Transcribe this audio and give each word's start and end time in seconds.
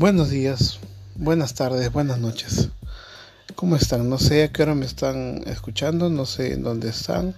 Buenos 0.00 0.30
días, 0.30 0.78
buenas 1.14 1.52
tardes, 1.52 1.92
buenas 1.92 2.18
noches. 2.18 2.70
¿Cómo 3.54 3.76
están? 3.76 4.08
No 4.08 4.16
sé 4.16 4.44
a 4.44 4.48
qué 4.50 4.62
hora 4.62 4.74
me 4.74 4.86
están 4.86 5.42
escuchando, 5.44 6.08
no 6.08 6.24
sé 6.24 6.54
en 6.54 6.62
dónde 6.62 6.88
están. 6.88 7.34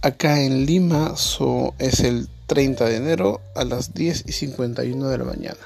Acá 0.00 0.40
en 0.40 0.64
Lima 0.64 1.12
es 1.78 2.00
el 2.00 2.28
30 2.46 2.86
de 2.86 2.96
enero 2.96 3.42
a 3.54 3.64
las 3.64 3.92
10 3.92 4.24
y 4.26 4.32
51 4.32 5.06
de 5.06 5.18
la 5.18 5.24
mañana. 5.24 5.58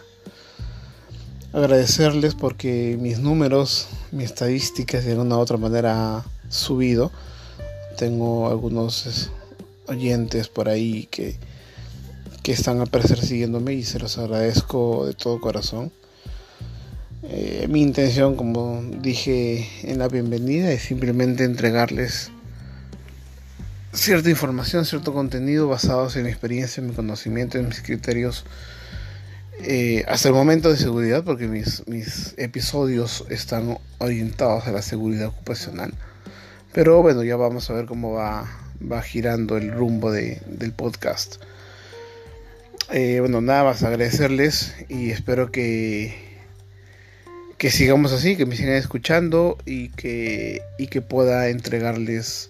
Agradecerles 1.52 2.34
porque 2.34 2.98
mis 3.00 3.20
números, 3.20 3.86
mis 4.10 4.24
estadísticas 4.24 5.04
de 5.04 5.12
alguna 5.12 5.36
u 5.36 5.38
otra 5.38 5.58
manera 5.58 6.16
ha 6.16 6.24
subido. 6.48 7.12
Tengo 7.96 8.48
algunos 8.48 9.30
oyentes 9.86 10.48
por 10.48 10.68
ahí 10.68 11.06
que, 11.08 11.36
que 12.42 12.50
están 12.50 12.80
a 12.80 12.86
siguiéndome 13.22 13.74
y 13.74 13.84
se 13.84 14.00
los 14.00 14.18
agradezco 14.18 15.06
de 15.06 15.14
todo 15.14 15.40
corazón. 15.40 15.92
Eh, 17.32 17.68
mi 17.68 17.80
intención, 17.80 18.34
como 18.34 18.82
dije 18.82 19.68
en 19.84 20.00
la 20.00 20.08
bienvenida, 20.08 20.72
es 20.72 20.82
simplemente 20.82 21.44
entregarles 21.44 22.32
cierta 23.92 24.30
información, 24.30 24.84
cierto 24.84 25.12
contenido 25.12 25.68
basados 25.68 26.16
en 26.16 26.24
mi 26.24 26.30
experiencia, 26.30 26.80
en 26.80 26.88
mi 26.88 26.92
conocimiento, 26.92 27.56
en 27.56 27.68
mis 27.68 27.82
criterios 27.82 28.44
eh, 29.60 30.04
hasta 30.08 30.26
el 30.26 30.34
momento 30.34 30.70
de 30.70 30.76
seguridad, 30.76 31.22
porque 31.22 31.46
mis, 31.46 31.84
episodios 32.36 33.24
están 33.30 33.78
orientados 33.98 34.66
a 34.66 34.72
la 34.72 34.82
seguridad 34.82 35.28
ocupacional. 35.28 35.94
Pero 36.72 37.00
bueno, 37.00 37.22
ya 37.22 37.36
vamos 37.36 37.70
a 37.70 37.74
ver 37.74 37.86
cómo 37.86 38.10
va, 38.14 38.44
va 38.90 39.02
girando 39.02 39.56
el 39.56 39.70
rumbo 39.70 40.10
de, 40.10 40.42
del 40.48 40.72
podcast. 40.72 41.36
Eh, 42.92 43.18
bueno, 43.20 43.40
nada 43.40 43.62
más 43.62 43.84
agradecerles 43.84 44.74
y 44.88 45.12
espero 45.12 45.52
que 45.52 46.29
que 47.60 47.70
sigamos 47.70 48.12
así, 48.12 48.36
que 48.36 48.46
me 48.46 48.56
sigan 48.56 48.72
escuchando 48.72 49.58
y 49.66 49.90
que, 49.90 50.62
y 50.78 50.86
que 50.86 51.02
pueda 51.02 51.50
entregarles 51.50 52.48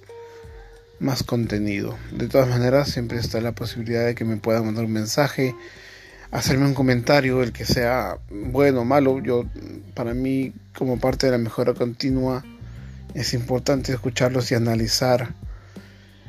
más 1.00 1.24
contenido. 1.24 1.98
De 2.12 2.28
todas 2.28 2.48
maneras, 2.48 2.92
siempre 2.92 3.18
está 3.18 3.40
la 3.40 3.50
posibilidad 3.50 4.06
de 4.06 4.14
que 4.14 4.24
me 4.24 4.36
puedan 4.36 4.64
mandar 4.64 4.84
un 4.84 4.92
mensaje, 4.92 5.56
hacerme 6.30 6.66
un 6.66 6.74
comentario, 6.74 7.42
el 7.42 7.50
que 7.50 7.64
sea 7.64 8.18
bueno 8.30 8.82
o 8.82 8.84
malo. 8.84 9.20
Yo, 9.20 9.46
para 9.94 10.14
mí, 10.14 10.52
como 10.78 11.00
parte 11.00 11.26
de 11.26 11.32
la 11.32 11.38
mejora 11.38 11.74
continua, 11.74 12.44
es 13.12 13.34
importante 13.34 13.90
escucharlos 13.90 14.52
y 14.52 14.54
analizar 14.54 15.34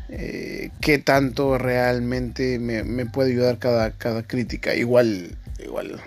eh, 0.10 0.72
qué 0.82 0.98
tanto 0.98 1.60
realmente 1.60 2.58
me, 2.58 2.84
me, 2.84 3.06
puede 3.06 3.30
ayudar 3.30 3.60
cada, 3.60 3.92
cada 3.92 4.24
crítica. 4.24 4.74
Igual, 4.74 5.38
igual 5.64 6.02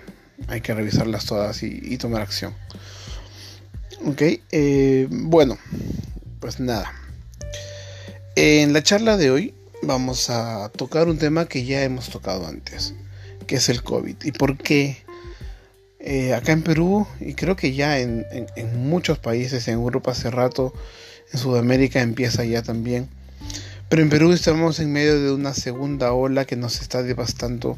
hay 0.47 0.61
que 0.61 0.73
revisarlas 0.73 1.25
todas 1.25 1.63
y, 1.63 1.97
tomar 1.97 2.21
acción. 2.21 2.53
Ok, 4.05 4.21
eh, 4.51 5.07
bueno, 5.09 5.57
pues 6.39 6.59
nada. 6.59 6.91
En 8.35 8.73
la 8.73 8.83
charla 8.83 9.17
de 9.17 9.31
hoy 9.31 9.53
vamos 9.81 10.29
a 10.29 10.69
tocar 10.69 11.07
un 11.07 11.17
tema 11.17 11.45
que 11.45 11.65
ya 11.65 11.83
hemos 11.83 12.09
tocado 12.09 12.47
antes, 12.47 12.93
que 13.47 13.55
es 13.55 13.69
el 13.69 13.83
COVID. 13.83 14.15
¿Y 14.23 14.31
por 14.31 14.57
qué? 14.57 14.97
Eh, 15.99 16.35
acá 16.35 16.51
en 16.51 16.61
Perú, 16.61 17.07
y 17.19 17.33
creo 17.33 17.55
que 17.55 17.73
ya 17.73 17.99
en, 17.99 18.27
en, 18.31 18.87
muchos 18.87 19.17
países, 19.17 19.67
en 19.67 19.75
Europa 19.75 20.11
hace 20.11 20.29
rato, 20.29 20.71
en 21.33 21.39
Sudamérica 21.39 22.01
empieza 22.01 22.45
ya 22.45 22.61
también. 22.61 23.09
Pero 23.89 24.03
en 24.03 24.09
Perú 24.09 24.31
estamos 24.31 24.79
en 24.79 24.91
medio 24.91 25.19
de 25.19 25.31
una 25.31 25.53
segunda 25.53 26.13
ola 26.13 26.45
que 26.45 26.55
nos 26.55 26.81
está 26.81 27.01
devastando 27.01 27.77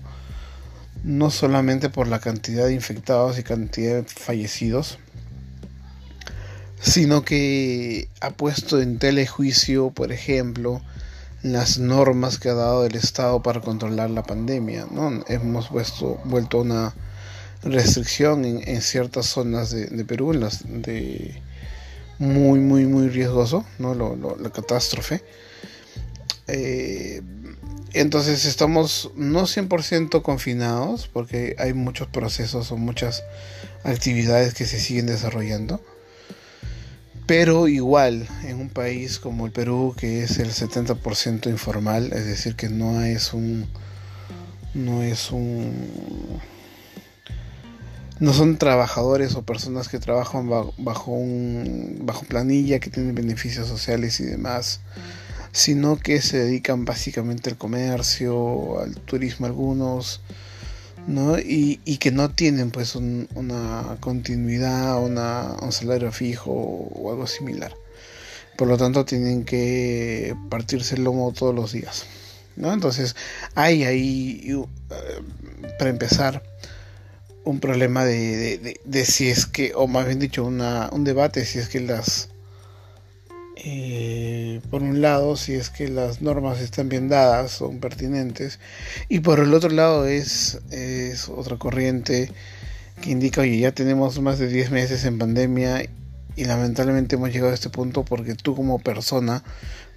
no 1.07 1.31
solamente 1.31 1.89
por 1.89 2.09
la 2.09 2.19
cantidad 2.19 2.65
de 2.65 2.73
infectados 2.73 3.39
y 3.39 3.43
cantidad 3.43 3.95
de 3.95 4.03
fallecidos, 4.03 4.99
sino 6.81 7.23
que 7.23 8.09
ha 8.19 8.31
puesto 8.31 8.81
en 8.81 8.99
telejuicio, 8.99 9.91
por 9.91 10.11
ejemplo, 10.11 10.81
las 11.43 11.79
normas 11.79 12.37
que 12.39 12.49
ha 12.49 12.55
dado 12.55 12.85
el 12.85 12.95
Estado 12.95 13.41
para 13.41 13.61
controlar 13.61 14.09
la 14.09 14.23
pandemia. 14.23 14.85
¿no? 14.91 15.23
Hemos 15.29 15.69
puesto, 15.69 16.19
vuelto 16.25 16.59
una 16.59 16.93
restricción 17.63 18.43
en, 18.43 18.81
ciertas 18.81 19.27
zonas 19.27 19.71
de, 19.71 20.03
Perú, 20.03 20.33
en 20.33 20.41
las 20.41 20.65
de 20.67 21.41
muy, 22.19 22.59
muy, 22.59 22.85
muy 22.85 23.07
riesgoso, 23.07 23.65
¿no? 23.79 23.95
la 23.95 24.49
catástrofe. 24.49 25.23
Eh, 26.47 27.21
entonces 27.93 28.45
estamos 28.45 29.11
no 29.15 29.43
100% 29.43 30.21
confinados 30.21 31.07
porque 31.07 31.55
hay 31.59 31.73
muchos 31.73 32.07
procesos 32.07 32.71
o 32.71 32.77
muchas 32.77 33.23
actividades 33.83 34.53
que 34.53 34.65
se 34.65 34.79
siguen 34.79 35.05
desarrollando. 35.05 35.81
Pero 37.25 37.67
igual, 37.67 38.27
en 38.45 38.61
un 38.61 38.69
país 38.69 39.19
como 39.19 39.45
el 39.45 39.51
Perú, 39.51 39.93
que 39.97 40.23
es 40.23 40.39
el 40.39 40.51
70% 40.51 41.49
informal, 41.49 42.13
es 42.13 42.25
decir, 42.25 42.55
que 42.55 42.69
no 42.69 43.01
es 43.01 43.33
un. 43.33 43.67
No 44.73 45.03
es 45.03 45.31
un. 45.31 46.39
No 48.19 48.33
son 48.33 48.57
trabajadores 48.57 49.35
o 49.35 49.43
personas 49.43 49.89
que 49.89 49.99
trabajan 49.99 50.49
bajo, 50.49 51.19
bajo 51.99 52.23
planilla, 52.27 52.79
que 52.79 52.89
tienen 52.89 53.13
beneficios 53.13 53.67
sociales 53.67 54.19
y 54.21 54.23
demás 54.23 54.79
sino 55.57 55.97
que 55.97 56.21
se 56.21 56.37
dedican 56.37 56.85
básicamente 56.85 57.49
al 57.49 57.57
comercio, 57.57 58.79
al 58.79 58.93
turismo 58.93 59.47
algunos, 59.47 60.21
¿no? 61.07 61.39
Y, 61.39 61.97
que 61.99 62.11
no 62.11 62.29
tienen 62.29 62.69
pues 62.69 62.95
una 62.95 63.97
continuidad, 63.99 65.03
una, 65.03 65.55
un 65.59 65.71
salario 65.71 66.11
fijo 66.11 66.51
o 66.51 67.09
algo 67.11 67.25
similar. 67.25 67.73
Por 68.55 68.67
lo 68.67 68.77
tanto 68.77 69.03
tienen 69.03 69.45
que 69.45 70.35
partirse 70.49 70.93
el 70.95 71.03
lomo 71.05 71.33
todos 71.33 71.55
los 71.55 71.71
días. 71.71 72.05
¿no? 72.55 72.71
Entonces 72.71 73.15
hay 73.55 73.83
ahí, 73.83 74.43
eh, 74.45 75.73
para 75.79 75.89
empezar, 75.89 76.43
un 77.45 77.59
problema 77.59 78.05
de, 78.05 78.77
de, 78.85 79.05
si 79.05 79.29
es 79.29 79.47
que, 79.47 79.71
o 79.73 79.87
más 79.87 80.05
bien 80.05 80.19
dicho, 80.19 80.45
una, 80.45 80.89
un 80.91 81.03
debate 81.03 81.45
si 81.45 81.57
es 81.57 81.67
que 81.67 81.79
las 81.79 82.29
eh, 83.55 84.16
por 84.69 84.83
un 84.83 85.01
lado, 85.01 85.37
si 85.37 85.53
es 85.53 85.69
que 85.69 85.87
las 85.87 86.21
normas 86.21 86.59
están 86.59 86.89
bien 86.89 87.07
dadas, 87.07 87.51
son 87.51 87.79
pertinentes, 87.79 88.59
y 89.07 89.19
por 89.21 89.39
el 89.39 89.53
otro 89.53 89.69
lado 89.69 90.05
es, 90.05 90.59
es 90.71 91.29
otra 91.29 91.57
corriente 91.57 92.31
que 93.01 93.11
indica, 93.11 93.41
oye, 93.41 93.59
ya 93.59 93.71
tenemos 93.71 94.19
más 94.19 94.39
de 94.39 94.47
10 94.47 94.71
meses 94.71 95.05
en 95.05 95.17
pandemia 95.17 95.83
y 96.35 96.45
lamentablemente 96.45 97.15
hemos 97.15 97.31
llegado 97.31 97.51
a 97.51 97.55
este 97.55 97.69
punto 97.69 98.03
porque 98.03 98.35
tú 98.35 98.55
como 98.55 98.79
persona, 98.79 99.43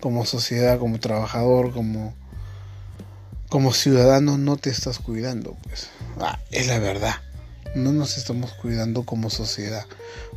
como 0.01 0.25
sociedad, 0.25 0.79
como 0.79 1.01
trabajador, 1.01 1.73
como, 1.73 2.15
como 3.49 3.73
ciudadano 3.73 4.39
no 4.39 4.57
te 4.57 4.71
estás 4.71 4.99
cuidando. 4.99 5.57
Pues 5.65 5.89
ah, 6.21 6.39
es 6.51 6.69
la 6.69 6.79
verdad. 6.79 7.15
No 7.75 7.93
nos 7.93 8.17
estamos 8.19 8.53
cuidando 8.55 9.05
como 9.05 9.31
sociedad. 9.31 9.87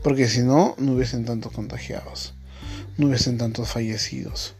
Porque 0.03 0.27
si 0.27 0.41
no, 0.41 0.75
no 0.77 0.93
hubiesen 0.93 1.25
tantos 1.25 1.51
contagiados 1.51 2.33
no 2.97 3.07
hubiesen 3.07 3.37
tantos 3.37 3.69
fallecidos. 3.69 4.55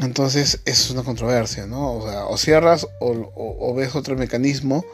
Entonces, 0.00 0.60
eso 0.66 0.84
es 0.84 0.90
una 0.90 1.02
controversia, 1.02 1.66
¿no? 1.66 1.94
O 1.94 2.08
sea, 2.08 2.26
o 2.26 2.36
cierras 2.36 2.86
o, 3.00 3.74
ves 3.74 3.94
otro 3.94 4.16
mecanismo, 4.16 4.84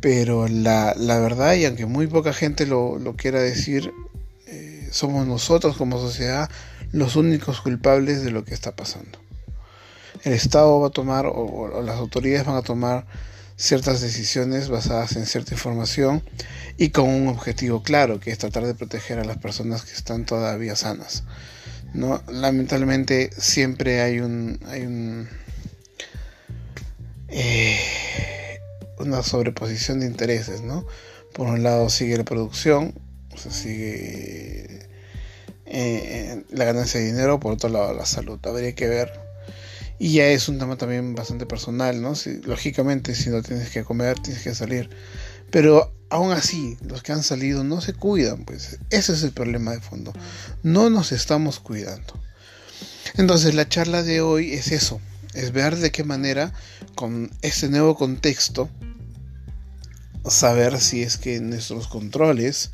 pero 0.00 0.48
la, 0.48 0.94
verdad, 0.96 1.54
y 1.54 1.64
aunque 1.64 1.86
muy 1.86 2.08
poca 2.08 2.32
gente 2.32 2.66
lo, 2.66 2.98
quiera 3.16 3.40
decir, 3.40 3.92
eh, 4.48 4.88
somos 4.90 5.26
nosotros 5.26 5.76
como 5.76 6.00
sociedad 6.00 6.50
los 6.90 7.14
únicos 7.14 7.60
culpables 7.60 8.24
de 8.24 8.32
lo 8.32 8.44
que 8.44 8.54
está 8.54 8.74
pasando. 8.74 9.18
El 10.24 10.32
Estado 10.32 10.80
va 10.80 10.88
a 10.88 10.90
tomar, 10.90 11.26
o 11.26 11.82
las 11.82 11.96
autoridades 11.96 12.46
van 12.46 12.56
a 12.56 12.62
tomar 12.62 13.06
ciertas 13.62 14.00
decisiones 14.00 14.68
basadas 14.68 15.14
en 15.14 15.24
cierta 15.24 15.54
información 15.54 16.20
y 16.78 16.88
con 16.88 17.08
un 17.08 17.28
objetivo 17.28 17.84
claro, 17.84 18.18
que 18.18 18.32
es 18.32 18.38
tratar 18.38 18.66
de 18.66 18.74
proteger 18.74 19.20
a 19.20 19.24
las 19.24 19.38
personas 19.38 19.84
que 19.84 19.92
están 19.92 20.26
todavía 20.26 20.74
sanas. 20.74 21.22
¿no? 21.94 22.20
Lamentablemente 22.26 23.30
siempre 23.38 24.00
hay 24.00 24.18
un, 24.18 24.58
hay 24.66 24.82
un 24.82 25.28
eh, 27.28 27.78
una 28.98 29.22
sobreposición 29.22 30.00
de 30.00 30.06
intereses, 30.06 30.62
¿no? 30.62 30.84
Por 31.32 31.46
un 31.46 31.62
lado 31.62 31.88
sigue 31.88 32.16
la 32.16 32.24
producción, 32.24 32.94
o 33.32 33.36
sea, 33.36 33.52
sigue 33.52 34.88
eh, 35.66 36.42
la 36.50 36.64
ganancia 36.64 36.98
de 36.98 37.06
dinero, 37.06 37.38
por 37.38 37.52
otro 37.52 37.68
lado 37.68 37.94
la 37.94 38.06
salud. 38.06 38.40
Habría 38.44 38.74
que 38.74 38.88
ver 38.88 39.31
y 40.02 40.14
ya 40.14 40.26
es 40.26 40.48
un 40.48 40.58
tema 40.58 40.76
también 40.76 41.14
bastante 41.14 41.46
personal, 41.46 42.02
¿no? 42.02 42.16
Si, 42.16 42.42
lógicamente, 42.42 43.14
si 43.14 43.30
no 43.30 43.40
tienes 43.40 43.70
que 43.70 43.84
comer, 43.84 44.18
tienes 44.18 44.42
que 44.42 44.52
salir. 44.52 44.90
Pero 45.52 45.94
aún 46.10 46.32
así, 46.32 46.76
los 46.84 47.04
que 47.04 47.12
han 47.12 47.22
salido 47.22 47.62
no 47.62 47.80
se 47.80 47.94
cuidan, 47.94 48.44
pues. 48.44 48.80
Ese 48.90 49.12
es 49.12 49.22
el 49.22 49.30
problema 49.30 49.70
de 49.70 49.80
fondo. 49.80 50.12
No 50.64 50.90
nos 50.90 51.12
estamos 51.12 51.60
cuidando. 51.60 52.20
Entonces, 53.14 53.54
la 53.54 53.68
charla 53.68 54.02
de 54.02 54.22
hoy 54.22 54.54
es 54.54 54.72
eso. 54.72 55.00
Es 55.34 55.52
ver 55.52 55.76
de 55.76 55.92
qué 55.92 56.02
manera, 56.02 56.52
con 56.96 57.30
este 57.40 57.68
nuevo 57.68 57.94
contexto, 57.94 58.68
saber 60.28 60.80
si 60.80 61.04
es 61.04 61.16
que 61.16 61.38
nuestros 61.38 61.86
controles 61.86 62.72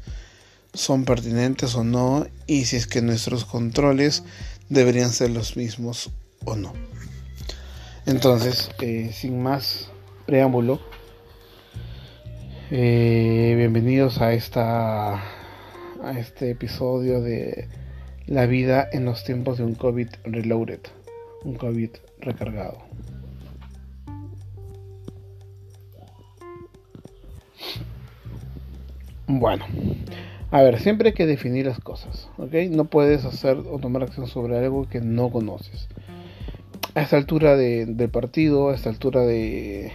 son 0.72 1.04
pertinentes 1.04 1.74
o 1.74 1.84
no 1.84 2.26
y 2.46 2.64
si 2.64 2.76
es 2.76 2.86
que 2.86 3.02
nuestros 3.02 3.44
controles 3.44 4.22
deberían 4.70 5.12
ser 5.12 5.28
los 5.28 5.58
mismos 5.58 6.10
o 6.46 6.56
no. 6.56 6.72
Entonces, 8.08 8.70
eh, 8.80 9.10
sin 9.12 9.42
más 9.42 9.90
preámbulo, 10.24 10.80
eh, 12.70 13.52
bienvenidos 13.54 14.22
a 14.22 14.32
esta 14.32 15.16
a 16.02 16.18
este 16.18 16.50
episodio 16.50 17.20
de 17.20 17.68
la 18.26 18.46
vida 18.46 18.88
en 18.92 19.04
los 19.04 19.24
tiempos 19.24 19.58
de 19.58 19.64
un 19.64 19.74
COVID 19.74 20.08
reloaded, 20.24 20.80
un 21.44 21.56
COVID 21.56 21.90
recargado. 22.18 22.78
Bueno, 29.26 29.66
a 30.50 30.62
ver, 30.62 30.80
siempre 30.80 31.10
hay 31.10 31.14
que 31.14 31.26
definir 31.26 31.66
las 31.66 31.78
cosas, 31.78 32.30
¿ok? 32.38 32.54
No 32.70 32.86
puedes 32.86 33.26
hacer 33.26 33.58
o 33.58 33.78
tomar 33.78 34.04
acción 34.04 34.26
sobre 34.28 34.56
algo 34.56 34.88
que 34.88 35.02
no 35.02 35.28
conoces. 35.28 35.88
A 36.94 37.02
esta 37.02 37.16
altura 37.16 37.56
de, 37.56 37.86
del 37.86 38.10
partido, 38.10 38.70
a 38.70 38.74
esta 38.74 38.90
altura 38.90 39.22
de, 39.22 39.92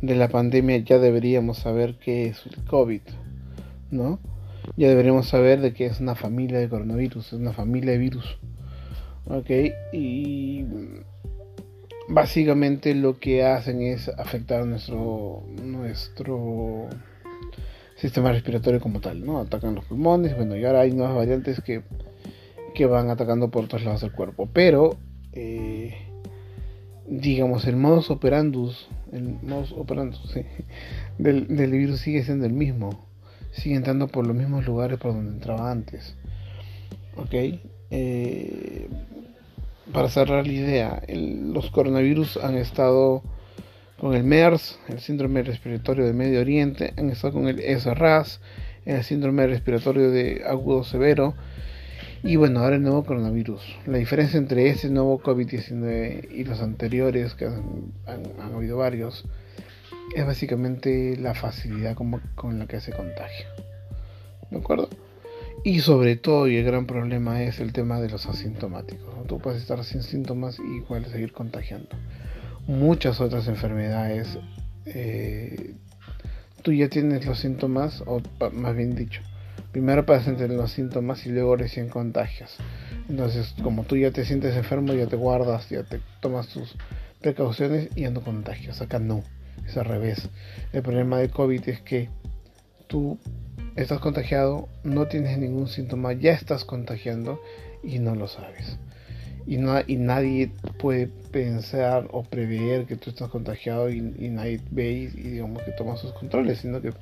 de 0.00 0.14
la 0.14 0.28
pandemia, 0.28 0.78
ya 0.78 0.98
deberíamos 0.98 1.58
saber 1.58 1.96
qué 1.98 2.26
es 2.26 2.44
el 2.46 2.64
COVID, 2.64 3.02
¿no? 3.90 4.18
Ya 4.76 4.88
deberíamos 4.88 5.28
saber 5.28 5.60
de 5.60 5.72
que 5.72 5.86
es 5.86 6.00
una 6.00 6.14
familia 6.14 6.58
de 6.58 6.68
coronavirus, 6.68 7.26
es 7.26 7.32
una 7.32 7.52
familia 7.52 7.92
de 7.92 7.98
virus, 7.98 8.38
¿ok? 9.26 9.50
Y 9.92 10.64
básicamente 12.08 12.94
lo 12.94 13.18
que 13.18 13.44
hacen 13.44 13.82
es 13.82 14.08
afectar 14.08 14.64
nuestro 14.66 15.42
nuestro 15.62 16.88
sistema 17.96 18.32
respiratorio 18.32 18.80
como 18.80 19.00
tal, 19.00 19.24
¿no? 19.24 19.38
Atacan 19.38 19.74
los 19.74 19.84
pulmones, 19.84 20.36
bueno, 20.36 20.56
y 20.56 20.64
ahora 20.64 20.80
hay 20.80 20.92
nuevas 20.92 21.14
variantes 21.14 21.60
que, 21.60 21.82
que 22.74 22.86
van 22.86 23.10
atacando 23.10 23.50
por 23.50 23.64
otros 23.64 23.84
lados 23.84 24.00
del 24.00 24.12
cuerpo. 24.12 24.48
Pero, 24.52 24.96
eh, 25.32 25.94
digamos, 27.06 27.66
el 27.66 27.76
modus 27.76 28.10
operandus, 28.10 28.88
el 29.12 29.36
modus 29.42 29.72
operandus 29.72 30.34
del, 31.18 31.46
virus 31.46 32.00
sigue 32.00 32.22
siendo 32.22 32.46
el 32.46 32.52
mismo. 32.52 33.06
Sigue 33.52 33.76
entrando 33.76 34.08
por 34.08 34.26
los 34.26 34.34
mismos 34.34 34.64
lugares 34.64 34.98
por 34.98 35.12
donde 35.12 35.32
entraba 35.32 35.70
antes. 35.70 36.16
¿Ok? 37.16 37.60
Eh, 37.90 38.88
para 39.92 40.08
cerrar 40.08 40.46
la 40.46 40.52
idea, 40.52 41.02
los 41.08 41.70
coronavirus 41.70 42.38
han 42.38 42.56
estado 42.56 43.22
con 43.98 44.14
el 44.14 44.24
MERS, 44.24 44.80
el 44.88 45.00
síndrome 45.00 45.42
respiratorio 45.42 46.06
de 46.06 46.12
Medio 46.12 46.40
Oriente, 46.40 46.94
han 46.96 47.10
estado 47.10 47.34
con 47.34 47.46
el 47.46 47.60
SRAS, 47.60 48.40
el 48.84 49.04
síndrome 49.04 49.46
respiratorio 49.46 50.10
de 50.10 50.42
agudo 50.46 50.82
severo, 50.82 51.34
y 52.22 52.36
bueno, 52.36 52.60
ahora 52.60 52.76
el 52.76 52.82
nuevo 52.82 53.04
coronavirus. 53.04 53.62
La 53.86 53.98
diferencia 53.98 54.38
entre 54.38 54.68
este 54.68 54.88
nuevo 54.88 55.20
COVID-19 55.20 56.30
y 56.30 56.44
los 56.44 56.60
anteriores, 56.60 57.34
que 57.34 57.46
han, 57.46 58.54
habido 58.54 58.78
varios, 58.78 59.24
es 60.14 60.26
básicamente 60.26 61.16
la 61.16 61.34
facilidad 61.34 61.96
con 61.96 62.58
la 62.58 62.66
que 62.66 62.80
se 62.80 62.92
contagia. 62.92 63.46
¿De 64.50 64.58
acuerdo? 64.58 64.88
Y 65.64 65.80
sobre 65.80 66.16
todo, 66.16 66.48
y 66.48 66.56
el 66.56 66.64
gran 66.64 66.86
problema 66.86 67.42
es 67.42 67.60
el 67.60 67.72
tema 67.72 68.00
de 68.00 68.08
los 68.08 68.26
asintomáticos. 68.26 69.26
Tú 69.26 69.38
puedes 69.38 69.62
estar 69.62 69.82
sin 69.84 70.02
síntomas 70.02 70.58
y 70.58 70.78
igual 70.78 71.06
seguir 71.06 71.32
contagiando 71.32 71.96
muchas 72.66 73.20
otras 73.20 73.48
enfermedades. 73.48 74.38
Eh, 74.86 75.74
tú 76.62 76.72
ya 76.72 76.88
tienes 76.88 77.26
los 77.26 77.38
síntomas, 77.38 78.02
o 78.06 78.20
más 78.52 78.76
bien 78.76 78.94
dicho, 78.94 79.22
primero 79.72 80.04
tener 80.04 80.50
los 80.50 80.72
síntomas 80.72 81.26
y 81.26 81.30
luego 81.30 81.56
recién 81.56 81.88
contagias. 81.88 82.56
Entonces, 83.08 83.54
como 83.62 83.84
tú 83.84 83.96
ya 83.96 84.10
te 84.10 84.24
sientes 84.24 84.56
enfermo, 84.56 84.92
ya 84.94 85.06
te 85.06 85.16
guardas, 85.16 85.68
ya 85.68 85.82
te 85.82 86.00
tomas 86.20 86.48
tus 86.48 86.76
precauciones 87.20 87.88
y 87.94 88.02
ya 88.02 88.10
no 88.10 88.22
contagias. 88.22 88.80
Acá 88.80 88.98
no, 88.98 89.22
es 89.66 89.76
al 89.76 89.86
revés. 89.86 90.28
El 90.72 90.82
problema 90.82 91.18
de 91.18 91.30
COVID 91.30 91.68
es 91.68 91.80
que 91.80 92.08
tú 92.86 93.18
estás 93.76 94.00
contagiado, 94.00 94.68
no 94.84 95.06
tienes 95.08 95.38
ningún 95.38 95.68
síntoma, 95.68 96.12
ya 96.12 96.32
estás 96.32 96.64
contagiando 96.64 97.40
y 97.82 97.98
no 97.98 98.14
lo 98.14 98.28
sabes 98.28 98.78
y, 99.46 99.56
no, 99.56 99.80
y 99.86 99.96
nadie 99.96 100.50
puede 100.78 101.06
pensar 101.06 102.08
o 102.10 102.22
prever 102.22 102.86
que 102.86 102.96
tú 102.96 103.10
estás 103.10 103.28
contagiado 103.28 103.90
y, 103.90 104.00
nadie 104.00 104.60
ve 104.70 104.92
y, 104.92 105.06
digamos 105.06 105.62
que 105.62 105.72
toma 105.72 105.96
sus 105.96 106.12
controles, 106.12 106.58
sino 106.58 106.80
que 106.80 106.92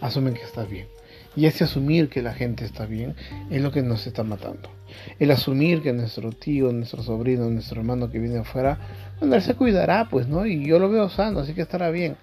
asumen 0.00 0.34
que 0.34 0.42
estás 0.42 0.68
bien. 0.68 0.86
Y 1.34 1.46
ese 1.46 1.64
asumir 1.64 2.08
que 2.08 2.22
la 2.22 2.34
gente 2.34 2.64
está 2.64 2.86
bien 2.86 3.14
es 3.50 3.62
lo 3.62 3.72
que 3.72 3.82
nos 3.82 4.06
está 4.06 4.22
matando. 4.22 4.70
El 5.18 5.30
asumir 5.30 5.82
que 5.82 5.92
nuestro 5.92 6.32
tío, 6.32 6.70
nuestro 6.72 7.02
sobrino, 7.02 7.48
nuestro 7.48 7.80
hermano 7.80 8.10
que 8.10 8.18
viene 8.18 8.38
afuera, 8.38 8.78
bueno, 9.18 9.34
él 9.34 9.42
se 9.42 9.54
cuidará, 9.54 10.08
pues, 10.10 10.28
¿no? 10.28 10.44
Y 10.46 10.66
yo 10.66 10.78
lo 10.78 10.90
veo 10.90 11.08
sano, 11.08 11.40
así 11.40 11.54
que 11.54 11.62
estará 11.62 11.90
bien. 11.90 12.16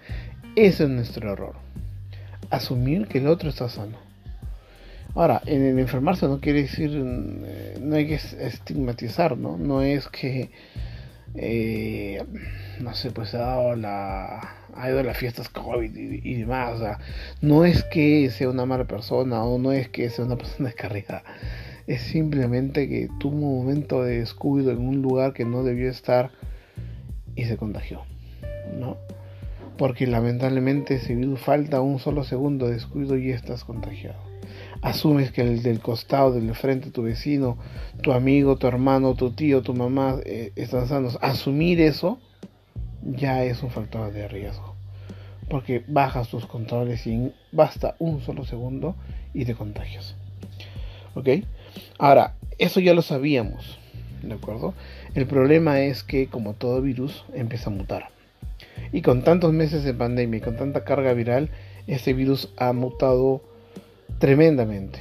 Ese 0.54 0.84
es 0.84 0.90
nuestro 0.90 1.32
error. 1.32 1.54
Asumir 2.50 3.06
que 3.08 3.18
el 3.18 3.26
otro 3.26 3.48
está 3.48 3.68
sano 3.68 4.10
Ahora, 5.14 5.42
en 5.46 5.64
el 5.64 5.78
enfermarse 5.78 6.26
no 6.26 6.40
quiere 6.40 6.62
decir, 6.62 6.90
eh, 6.94 7.78
no 7.80 7.96
hay 7.96 8.06
que 8.06 8.14
estigmatizar, 8.14 9.36
¿no? 9.36 9.56
No 9.58 9.82
es 9.82 10.06
que, 10.06 10.50
eh, 11.34 12.24
no 12.80 12.94
sé, 12.94 13.10
pues 13.10 13.34
ha 13.34 13.38
dado 13.38 13.76
la, 13.76 14.40
ha 14.74 14.88
ido 14.88 15.00
a 15.00 15.02
las 15.02 15.16
fiestas 15.16 15.48
COVID 15.48 15.94
y, 15.96 16.34
demás, 16.34 16.80
no 17.40 17.64
es 17.64 17.84
que 17.84 18.30
sea 18.30 18.48
una 18.48 18.66
mala 18.66 18.84
persona 18.84 19.44
o 19.44 19.58
no 19.58 19.72
es 19.72 19.88
que 19.88 20.10
sea 20.10 20.24
una 20.24 20.36
persona 20.38 20.68
descarriada, 20.68 21.22
es 21.86 22.02
simplemente 22.02 22.88
que 22.88 23.08
tuvo 23.18 23.36
un 23.36 23.58
momento 23.58 24.02
de 24.02 24.18
descuido 24.18 24.70
en 24.70 24.78
un 24.78 25.02
lugar 25.02 25.32
que 25.32 25.44
no 25.44 25.62
debió 25.62 25.90
estar 25.90 26.30
y 27.36 27.44
se 27.44 27.56
contagió, 27.56 28.02
¿no? 28.78 28.96
Porque 29.78 30.06
lamentablemente 30.06 30.98
si 30.98 31.16
falta 31.36 31.80
un 31.80 31.98
solo 31.98 32.24
segundo 32.24 32.66
de 32.66 32.74
descuido 32.74 33.16
y 33.16 33.30
estás 33.30 33.64
contagiado 33.64 34.29
asumes 34.82 35.32
que 35.32 35.42
el 35.42 35.62
del 35.62 35.80
costado, 35.80 36.32
del 36.32 36.54
frente, 36.54 36.90
tu 36.90 37.02
vecino, 37.02 37.58
tu 38.02 38.12
amigo, 38.12 38.56
tu 38.56 38.66
hermano, 38.66 39.14
tu 39.14 39.32
tío, 39.32 39.62
tu 39.62 39.74
mamá 39.74 40.16
eh, 40.24 40.52
están 40.56 40.86
sanos, 40.88 41.18
asumir 41.20 41.80
eso 41.80 42.18
ya 43.02 43.44
es 43.44 43.62
un 43.62 43.70
factor 43.70 44.12
de 44.12 44.28
riesgo. 44.28 44.74
Porque 45.48 45.84
bajas 45.88 46.28
tus 46.28 46.46
controles 46.46 47.06
y 47.06 47.32
basta 47.52 47.96
un 47.98 48.20
solo 48.22 48.44
segundo 48.44 48.94
y 49.34 49.44
te 49.44 49.54
contagias. 49.54 50.14
¿Ok? 51.14 51.28
Ahora, 51.98 52.36
eso 52.58 52.80
ya 52.80 52.94
lo 52.94 53.02
sabíamos. 53.02 53.78
¿De 54.22 54.34
acuerdo? 54.34 54.74
El 55.14 55.26
problema 55.26 55.80
es 55.80 56.04
que, 56.04 56.28
como 56.28 56.54
todo 56.54 56.80
virus, 56.82 57.24
empieza 57.34 57.70
a 57.70 57.72
mutar. 57.72 58.08
Y 58.92 59.02
con 59.02 59.22
tantos 59.24 59.52
meses 59.52 59.82
de 59.82 59.94
pandemia 59.94 60.38
y 60.38 60.40
con 60.40 60.56
tanta 60.56 60.84
carga 60.84 61.14
viral, 61.14 61.50
este 61.86 62.12
virus 62.12 62.52
ha 62.56 62.72
mutado 62.72 63.42
tremendamente. 64.20 65.00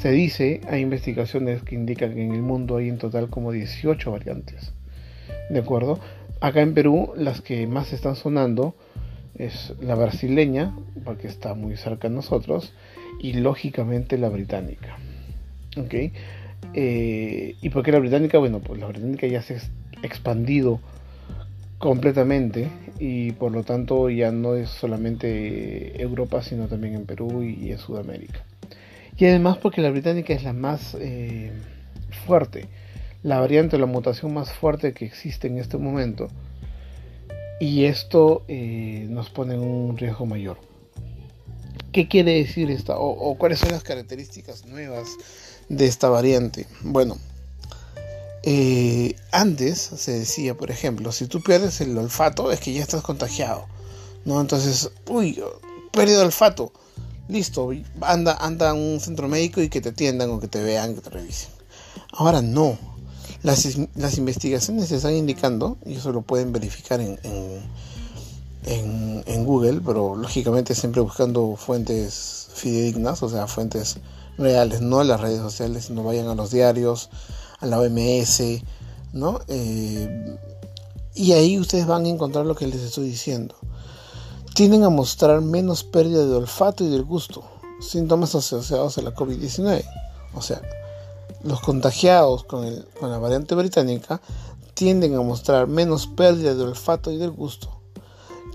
Se 0.00 0.10
dice, 0.10 0.62
hay 0.68 0.80
investigaciones 0.80 1.62
que 1.62 1.74
indican 1.74 2.14
que 2.14 2.24
en 2.24 2.32
el 2.32 2.42
mundo 2.42 2.78
hay 2.78 2.88
en 2.88 2.98
total 2.98 3.28
como 3.28 3.52
18 3.52 4.10
variantes. 4.10 4.72
¿De 5.50 5.60
acuerdo? 5.60 6.00
Acá 6.40 6.62
en 6.62 6.72
Perú 6.72 7.12
las 7.16 7.42
que 7.42 7.66
más 7.66 7.92
están 7.92 8.16
sonando 8.16 8.74
es 9.36 9.74
la 9.80 9.94
brasileña, 9.94 10.74
porque 11.04 11.28
está 11.28 11.54
muy 11.54 11.76
cerca 11.76 12.08
de 12.08 12.14
nosotros, 12.14 12.72
y 13.20 13.34
lógicamente 13.34 14.16
la 14.16 14.30
británica. 14.30 14.96
¿Ok? 15.76 15.94
Eh, 16.72 17.56
¿Y 17.60 17.68
por 17.68 17.84
qué 17.84 17.92
la 17.92 17.98
británica? 17.98 18.38
Bueno, 18.38 18.60
pues 18.60 18.80
la 18.80 18.86
británica 18.86 19.26
ya 19.26 19.42
se 19.42 19.56
ha 19.56 19.60
expandido 20.02 20.80
completamente 21.80 22.68
y 22.98 23.32
por 23.32 23.52
lo 23.52 23.64
tanto 23.64 24.10
ya 24.10 24.30
no 24.30 24.54
es 24.54 24.68
solamente 24.68 26.00
Europa 26.00 26.42
sino 26.42 26.68
también 26.68 26.94
en 26.94 27.06
Perú 27.06 27.42
y 27.42 27.72
en 27.72 27.78
Sudamérica. 27.78 28.44
Y 29.16 29.24
además 29.24 29.56
porque 29.56 29.80
la 29.80 29.90
británica 29.90 30.34
es 30.34 30.44
la 30.44 30.52
más 30.52 30.94
eh, 31.00 31.50
fuerte, 32.26 32.68
la 33.22 33.40
variante 33.40 33.78
la 33.78 33.86
mutación 33.86 34.32
más 34.34 34.52
fuerte 34.52 34.92
que 34.92 35.06
existe 35.06 35.48
en 35.48 35.58
este 35.58 35.78
momento 35.78 36.28
y 37.60 37.86
esto 37.86 38.44
eh, 38.46 39.06
nos 39.08 39.30
pone 39.30 39.54
en 39.54 39.60
un 39.60 39.96
riesgo 39.96 40.26
mayor. 40.26 40.58
¿Qué 41.92 42.08
quiere 42.08 42.34
decir 42.34 42.70
esta 42.70 42.98
o 42.98 43.36
cuáles 43.38 43.58
son 43.58 43.70
las 43.70 43.82
características 43.82 44.66
nuevas 44.66 45.08
de 45.70 45.86
esta 45.86 46.10
variante? 46.10 46.66
Bueno, 46.82 47.16
eh, 48.42 49.16
antes 49.32 49.78
se 49.78 50.12
decía, 50.12 50.56
por 50.56 50.70
ejemplo, 50.70 51.12
si 51.12 51.26
tú 51.26 51.42
pierdes 51.42 51.80
el 51.80 51.96
olfato 51.98 52.50
es 52.52 52.60
que 52.60 52.72
ya 52.72 52.82
estás 52.82 53.02
contagiado, 53.02 53.66
¿no? 54.24 54.40
Entonces, 54.40 54.90
uy, 55.08 55.42
perdido 55.92 56.22
olfato, 56.22 56.72
listo, 57.28 57.70
anda, 58.00 58.36
anda 58.40 58.70
a 58.70 58.74
un 58.74 58.98
centro 59.00 59.28
médico 59.28 59.60
y 59.60 59.68
que 59.68 59.80
te 59.80 59.90
atiendan 59.90 60.30
o 60.30 60.40
que 60.40 60.48
te 60.48 60.62
vean, 60.62 60.94
que 60.94 61.00
te 61.02 61.10
revisen. 61.10 61.50
Ahora 62.12 62.40
no, 62.40 62.78
las, 63.42 63.76
las 63.94 64.18
investigaciones 64.18 64.90
están 64.90 65.14
indicando, 65.14 65.76
y 65.84 65.94
eso 65.94 66.12
lo 66.12 66.22
pueden 66.22 66.52
verificar 66.52 67.00
en, 67.00 67.18
en, 68.64 69.22
en, 69.26 69.44
Google, 69.44 69.80
pero 69.84 70.16
lógicamente 70.16 70.74
siempre 70.74 71.00
buscando 71.00 71.56
fuentes 71.56 72.48
fidedignas, 72.54 73.22
o 73.22 73.28
sea, 73.28 73.46
fuentes 73.46 73.98
reales, 74.38 74.80
no 74.80 75.02
en 75.02 75.08
las 75.08 75.20
redes 75.20 75.40
sociales, 75.40 75.90
no 75.90 76.04
vayan 76.04 76.28
a 76.28 76.34
los 76.34 76.50
diarios, 76.50 77.10
a 77.60 77.66
la 77.66 77.78
OMS, 77.78 78.42
¿no? 79.12 79.40
Eh, 79.48 80.36
y 81.14 81.32
ahí 81.32 81.58
ustedes 81.58 81.86
van 81.86 82.04
a 82.04 82.08
encontrar 82.08 82.46
lo 82.46 82.54
que 82.54 82.66
les 82.66 82.80
estoy 82.80 83.08
diciendo. 83.08 83.54
Tienden 84.54 84.84
a 84.84 84.90
mostrar 84.90 85.40
menos 85.40 85.84
pérdida 85.84 86.26
de 86.26 86.34
olfato 86.34 86.84
y 86.84 86.88
del 86.88 87.04
gusto, 87.04 87.44
síntomas 87.80 88.34
asociados 88.34 88.98
a 88.98 89.02
la 89.02 89.14
COVID-19. 89.14 89.84
O 90.34 90.42
sea, 90.42 90.60
los 91.42 91.60
contagiados 91.60 92.44
con, 92.44 92.64
el, 92.64 92.86
con 92.98 93.10
la 93.10 93.18
variante 93.18 93.54
británica 93.54 94.20
tienden 94.74 95.14
a 95.14 95.22
mostrar 95.22 95.66
menos 95.66 96.06
pérdida 96.06 96.54
de 96.54 96.62
olfato 96.62 97.10
y 97.10 97.16
del 97.16 97.30
gusto 97.30 97.80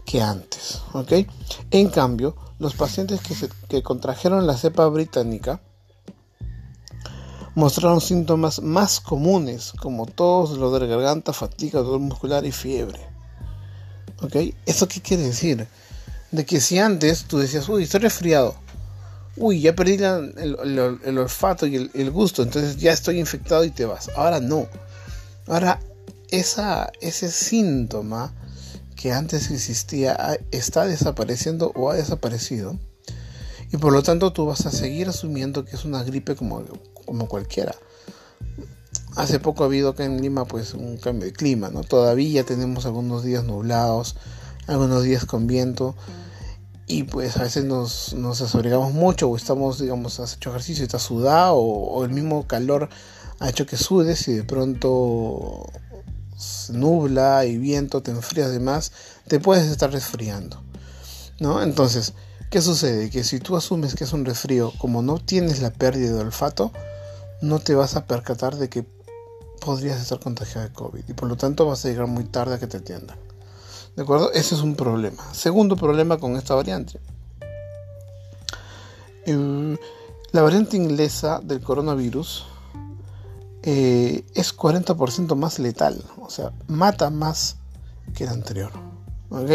que 0.05 0.21
antes. 0.21 0.81
En 1.71 1.89
cambio, 1.89 2.35
los 2.59 2.75
pacientes 2.75 3.21
que, 3.21 3.35
que 3.67 3.83
contrajeron 3.83 4.47
la 4.47 4.55
cepa 4.55 4.87
británica 4.87 5.61
mostraron 7.55 8.01
síntomas 8.01 8.61
más 8.61 8.99
comunes 8.99 9.71
como 9.81 10.05
tos, 10.05 10.51
dolor 10.51 10.81
de 10.81 10.87
garganta, 10.87 11.33
fatiga, 11.33 11.79
dolor 11.79 12.01
muscular 12.01 12.45
y 12.45 12.51
fiebre. 12.51 12.99
¿Ok? 14.21 14.35
¿Eso 14.65 14.87
qué 14.87 15.01
quiere 15.01 15.23
decir? 15.23 15.67
De 16.31 16.45
que 16.45 16.59
si 16.59 16.79
antes 16.79 17.23
tú 17.23 17.39
decías, 17.39 17.67
uy, 17.69 17.83
estoy 17.83 18.01
resfriado, 18.01 18.55
uy, 19.37 19.61
ya 19.61 19.73
perdí 19.73 19.93
el, 19.93 21.17
olfato 21.17 21.65
y 21.65 21.89
el, 21.93 22.11
gusto, 22.11 22.43
entonces 22.43 22.77
ya 22.77 22.91
estoy 22.91 23.19
infectado 23.19 23.63
y 23.63 23.71
te 23.71 23.85
vas. 23.85 24.09
Ahora 24.15 24.39
no. 24.41 24.67
Ahora 25.47 25.79
esa, 26.31 26.91
ese 27.01 27.31
síntoma 27.31 28.33
que 28.95 29.13
antes 29.13 29.51
existía 29.51 30.39
está 30.51 30.85
desapareciendo 30.85 31.71
o 31.75 31.89
ha 31.89 31.95
desaparecido. 31.95 32.77
Y 33.71 33.77
por 33.77 33.93
lo 33.93 34.03
tanto 34.03 34.31
tú 34.33 34.45
vas 34.45 34.65
a 34.65 34.71
seguir 34.71 35.07
asumiendo 35.07 35.65
que 35.65 35.75
es 35.75 35.85
una 35.85 36.03
gripe 36.03 36.35
como, 36.35 36.63
como 37.05 37.27
cualquiera. 37.27 37.75
Hace 39.15 39.39
poco 39.39 39.63
ha 39.63 39.67
habido 39.67 39.89
acá 39.89 40.03
en 40.03 40.21
Lima 40.21 40.45
pues 40.45 40.73
un 40.73 40.97
cambio 40.97 41.25
de 41.25 41.33
clima, 41.33 41.69
¿no? 41.69 41.83
Todavía 41.83 42.43
tenemos 42.43 42.85
algunos 42.85 43.23
días 43.23 43.45
nublados, 43.45 44.17
algunos 44.67 45.03
días 45.03 45.25
con 45.25 45.47
viento 45.47 45.95
y 46.87 47.03
pues 47.03 47.37
a 47.37 47.43
veces 47.43 47.63
nos, 47.63 48.13
nos 48.13 48.39
desobligamos 48.39 48.93
mucho 48.93 49.29
o 49.29 49.35
estamos, 49.35 49.79
digamos, 49.79 50.19
has 50.19 50.35
hecho 50.35 50.49
ejercicio 50.49 50.83
y 50.83 50.85
estás 50.85 51.01
sudado 51.01 51.55
o, 51.55 52.03
el 52.03 52.11
mismo 52.11 52.45
calor 52.45 52.89
ha 53.39 53.49
hecho 53.49 53.65
que 53.65 53.77
sudes 53.77 54.27
y 54.27 54.33
de 54.33 54.43
pronto 54.43 55.65
nubla 56.69 57.45
y 57.45 57.57
viento, 57.57 58.01
te 58.01 58.11
enfrías 58.11 58.51
de 58.51 58.59
más, 58.59 58.91
te 59.27 59.39
puedes 59.39 59.65
estar 59.65 59.91
resfriando, 59.91 60.61
¿no? 61.39 61.63
Entonces, 61.63 62.13
¿qué 62.49 62.61
sucede? 62.61 63.09
Que 63.09 63.23
si 63.23 63.39
tú 63.39 63.55
asumes 63.55 63.95
que 63.95 64.03
es 64.03 64.13
un 64.13 64.25
resfrío, 64.25 64.71
como 64.77 65.01
no 65.01 65.17
tienes 65.17 65.61
la 65.61 65.71
pérdida 65.71 66.13
de 66.13 66.19
olfato, 66.19 66.71
no 67.41 67.59
te 67.59 67.75
vas 67.75 67.95
a 67.95 68.05
percatar 68.05 68.55
de 68.55 68.69
que 68.69 68.85
podrías 69.61 69.99
estar 69.99 70.19
contagiado 70.19 70.67
de 70.67 70.73
COVID 70.73 71.03
y 71.07 71.13
por 71.13 71.27
lo 71.27 71.37
tanto 71.37 71.65
vas 71.65 71.83
a 71.85 71.89
llegar 71.89 72.07
muy 72.07 72.25
tarde 72.25 72.55
a 72.55 72.59
que 72.59 72.67
te 72.67 72.77
atiendan. 72.77 73.17
¿De 73.95 74.03
acuerdo? 74.03 74.31
Ese 74.33 74.55
es 74.55 74.61
un 74.61 74.75
problema. 74.75 75.23
Segundo 75.33 75.75
problema 75.75 76.17
con 76.17 76.35
esta 76.35 76.55
variante. 76.55 76.99
la 79.25 80.41
variante 80.41 80.77
inglesa 80.77 81.39
del 81.41 81.61
coronavirus 81.61 82.45
eh, 83.63 84.23
es 84.35 84.55
40% 84.55 85.35
más 85.35 85.57
letal, 85.57 86.03
o 86.21 86.29
sea, 86.29 86.51
mata 86.67 87.09
más 87.09 87.57
que 88.13 88.25
la 88.25 88.31
anterior. 88.31 88.71
¿Ok? 89.29 89.49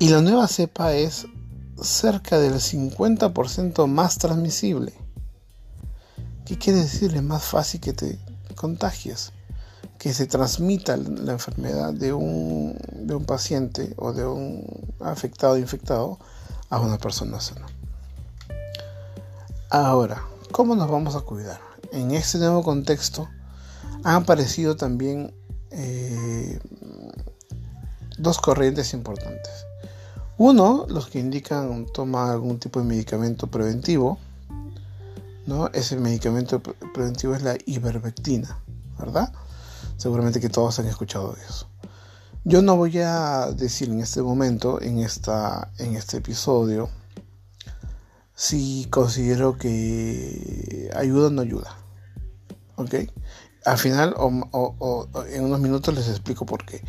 Y 0.00 0.08
la 0.08 0.20
nueva 0.20 0.48
cepa 0.48 0.94
es 0.94 1.26
cerca 1.80 2.38
del 2.38 2.54
50% 2.54 3.86
más 3.86 4.18
transmisible. 4.18 5.03
¿Qué 6.44 6.58
quiere 6.58 6.80
decir? 6.80 7.14
Es 7.14 7.22
más 7.22 7.44
fácil 7.44 7.80
que 7.80 7.92
te 7.92 8.18
contagies 8.54 9.32
que 9.98 10.12
se 10.12 10.26
transmita 10.26 10.96
la 10.96 11.32
enfermedad 11.32 11.94
de 11.94 12.12
un, 12.12 12.76
de 12.92 13.14
un 13.14 13.24
paciente 13.24 13.94
o 13.96 14.12
de 14.12 14.26
un 14.26 14.94
afectado 15.00 15.56
infectado 15.56 16.18
a 16.68 16.78
una 16.80 16.98
persona 16.98 17.40
sana. 17.40 17.66
Ahora, 19.70 20.22
¿cómo 20.52 20.76
nos 20.76 20.90
vamos 20.90 21.16
a 21.16 21.20
cuidar? 21.20 21.60
En 21.92 22.10
este 22.10 22.38
nuevo 22.38 22.62
contexto 22.62 23.28
han 24.02 24.16
aparecido 24.16 24.76
también 24.76 25.32
eh, 25.70 26.58
dos 28.18 28.38
corrientes 28.38 28.92
importantes. 28.92 29.66
Uno, 30.36 30.86
los 30.88 31.08
que 31.08 31.20
indican 31.20 31.86
tomar 31.86 32.30
algún 32.30 32.58
tipo 32.58 32.80
de 32.80 32.86
medicamento 32.86 33.46
preventivo. 33.46 34.18
¿No? 35.46 35.68
Ese 35.68 35.96
medicamento 35.96 36.62
preventivo 36.62 37.34
es 37.34 37.42
la 37.42 37.56
ivermectina, 37.66 38.58
¿verdad? 38.98 39.32
Seguramente 39.96 40.40
que 40.40 40.48
todos 40.48 40.78
han 40.78 40.86
escuchado 40.86 41.32
de 41.32 41.42
eso. 41.42 41.68
Yo 42.44 42.60
no 42.60 42.76
voy 42.76 42.98
a 42.98 43.50
decir 43.52 43.88
en 43.88 44.00
este 44.00 44.20
momento, 44.20 44.80
en, 44.82 44.98
esta, 44.98 45.70
en 45.78 45.96
este 45.96 46.18
episodio, 46.18 46.90
si 48.34 48.86
considero 48.90 49.56
que 49.56 50.90
ayuda 50.94 51.28
o 51.28 51.30
no 51.30 51.42
ayuda. 51.42 51.74
¿Ok? 52.76 52.94
Al 53.64 53.78
final, 53.78 54.14
en 54.18 55.44
unos 55.44 55.60
minutos 55.60 55.94
les 55.94 56.08
explico 56.08 56.44
por 56.44 56.66
qué. 56.66 56.82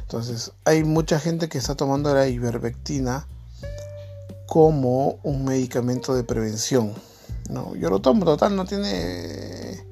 Entonces, 0.00 0.52
hay 0.64 0.82
mucha 0.82 1.20
gente 1.20 1.48
que 1.48 1.58
está 1.58 1.76
tomando 1.76 2.12
la 2.12 2.26
ivermectina 2.26 3.28
como 4.48 5.20
un 5.22 5.44
medicamento 5.44 6.16
de 6.16 6.24
prevención. 6.24 6.92
No, 7.50 7.74
yo 7.74 7.90
lo 7.90 8.00
tomo, 8.00 8.24
total, 8.24 8.56
no 8.56 8.64
tiene 8.64 9.84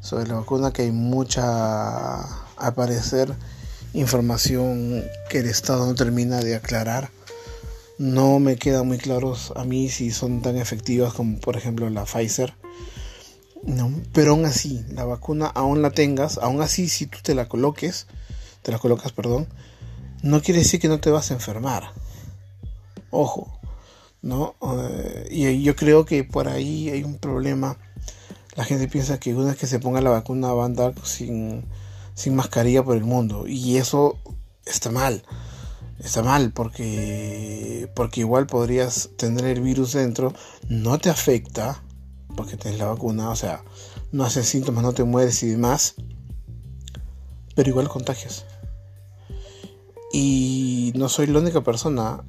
sobre 0.00 0.26
la 0.26 0.34
vacuna 0.34 0.72
que 0.72 0.82
hay 0.82 0.92
mucha, 0.92 2.22
al 2.56 2.74
parecer, 2.74 3.34
información 3.94 5.04
que 5.30 5.38
el 5.38 5.46
Estado 5.46 5.86
no 5.86 5.94
termina 5.94 6.40
de 6.40 6.56
aclarar. 6.56 7.10
No 7.96 8.40
me 8.40 8.56
queda 8.56 8.82
muy 8.82 8.98
claro 8.98 9.36
a 9.54 9.64
mí 9.64 9.88
si 9.88 10.10
son 10.10 10.42
tan 10.42 10.56
efectivas 10.56 11.14
como 11.14 11.38
por 11.38 11.56
ejemplo 11.56 11.88
la 11.90 12.04
Pfizer. 12.04 12.54
No, 13.62 13.90
pero 14.12 14.32
aún 14.32 14.44
así, 14.44 14.84
la 14.90 15.04
vacuna 15.04 15.46
aún 15.46 15.80
la 15.80 15.90
tengas, 15.90 16.38
aún 16.38 16.60
así 16.60 16.88
si 16.88 17.06
tú 17.06 17.18
te 17.22 17.34
la 17.34 17.48
coloques, 17.48 18.06
te 18.62 18.72
la 18.72 18.78
colocas, 18.78 19.12
perdón, 19.12 19.46
no 20.22 20.42
quiere 20.42 20.60
decir 20.60 20.80
que 20.80 20.88
no 20.88 21.00
te 21.00 21.10
vas 21.10 21.30
a 21.30 21.34
enfermar. 21.34 21.92
Ojo, 23.10 23.58
¿no? 24.22 24.56
Eh, 24.60 25.28
y 25.30 25.62
yo 25.62 25.76
creo 25.76 26.04
que 26.04 26.24
por 26.24 26.48
ahí 26.48 26.90
hay 26.90 27.04
un 27.04 27.18
problema. 27.18 27.78
La 28.56 28.64
gente 28.64 28.88
piensa 28.88 29.18
que 29.18 29.34
una 29.34 29.48
vez 29.48 29.56
que 29.56 29.66
se 29.66 29.80
ponga 29.80 30.00
la 30.00 30.10
vacuna 30.10 30.52
va 30.52 30.62
a 30.62 30.66
andar 30.66 30.94
sin, 31.02 31.64
sin 32.14 32.36
mascarilla 32.36 32.84
por 32.84 32.96
el 32.96 33.04
mundo. 33.04 33.46
Y 33.46 33.76
eso 33.76 34.18
está 34.64 34.90
mal. 34.90 35.24
Está 35.98 36.22
mal 36.22 36.52
porque, 36.52 37.90
porque 37.94 38.20
igual 38.20 38.46
podrías 38.46 39.10
tener 39.16 39.44
el 39.46 39.60
virus 39.60 39.92
dentro. 39.92 40.32
No 40.68 40.98
te 40.98 41.10
afecta 41.10 41.82
porque 42.36 42.56
tienes 42.56 42.78
la 42.78 42.86
vacuna. 42.86 43.30
O 43.30 43.36
sea, 43.36 43.64
no 44.12 44.24
haces 44.24 44.46
síntomas, 44.46 44.84
no 44.84 44.92
te 44.92 45.04
mueres 45.04 45.42
y 45.42 45.48
demás. 45.48 45.94
Pero 47.56 47.70
igual 47.70 47.88
contagias. 47.88 48.44
Y 50.12 50.92
no 50.94 51.08
soy 51.08 51.26
la 51.26 51.40
única 51.40 51.62
persona 51.62 52.22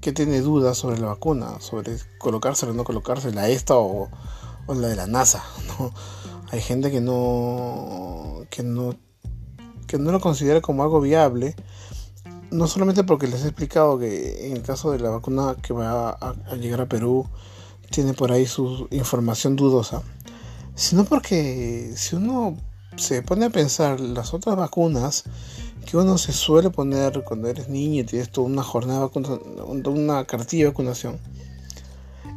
que 0.00 0.12
tiene 0.12 0.40
dudas 0.40 0.78
sobre 0.78 0.98
la 0.98 1.06
vacuna, 1.06 1.60
sobre 1.60 1.96
colocársela 2.18 2.72
o 2.72 2.74
no 2.74 2.84
colocársela, 2.84 3.48
esta 3.48 3.76
o, 3.76 4.10
o 4.66 4.74
la 4.74 4.88
de 4.88 4.96
la 4.96 5.06
NASA. 5.06 5.42
¿no? 5.78 5.92
Hay 6.50 6.60
gente 6.60 6.90
que 6.90 7.00
no, 7.00 8.42
que 8.50 8.62
no, 8.62 8.94
que 9.86 9.98
no 9.98 10.12
lo 10.12 10.20
considera 10.20 10.60
como 10.60 10.82
algo 10.82 11.00
viable, 11.00 11.56
no 12.50 12.66
solamente 12.66 13.04
porque 13.04 13.26
les 13.26 13.44
he 13.44 13.48
explicado 13.48 13.98
que 13.98 14.46
en 14.46 14.56
el 14.56 14.62
caso 14.62 14.92
de 14.92 14.98
la 14.98 15.10
vacuna 15.10 15.56
que 15.62 15.72
va 15.72 16.10
a, 16.10 16.34
a 16.50 16.56
llegar 16.56 16.82
a 16.82 16.88
Perú 16.88 17.26
tiene 17.90 18.12
por 18.14 18.32
ahí 18.32 18.46
su 18.46 18.88
información 18.90 19.56
dudosa, 19.56 20.02
sino 20.74 21.04
porque 21.04 21.92
si 21.96 22.16
uno 22.16 22.56
se 22.96 23.22
pone 23.22 23.46
a 23.46 23.50
pensar 23.50 24.00
las 24.00 24.34
otras 24.34 24.56
vacunas 24.56 25.24
que 25.86 25.96
uno 25.96 26.18
se 26.18 26.32
suele 26.32 26.70
poner 26.70 27.24
cuando 27.24 27.48
eres 27.48 27.68
niño 27.68 28.02
y 28.02 28.04
tienes 28.04 28.30
toda 28.30 28.46
una 28.46 28.62
jornada, 28.62 29.10
una 29.14 30.24
cartilla 30.24 30.64
de 30.64 30.70
vacunación. 30.70 31.18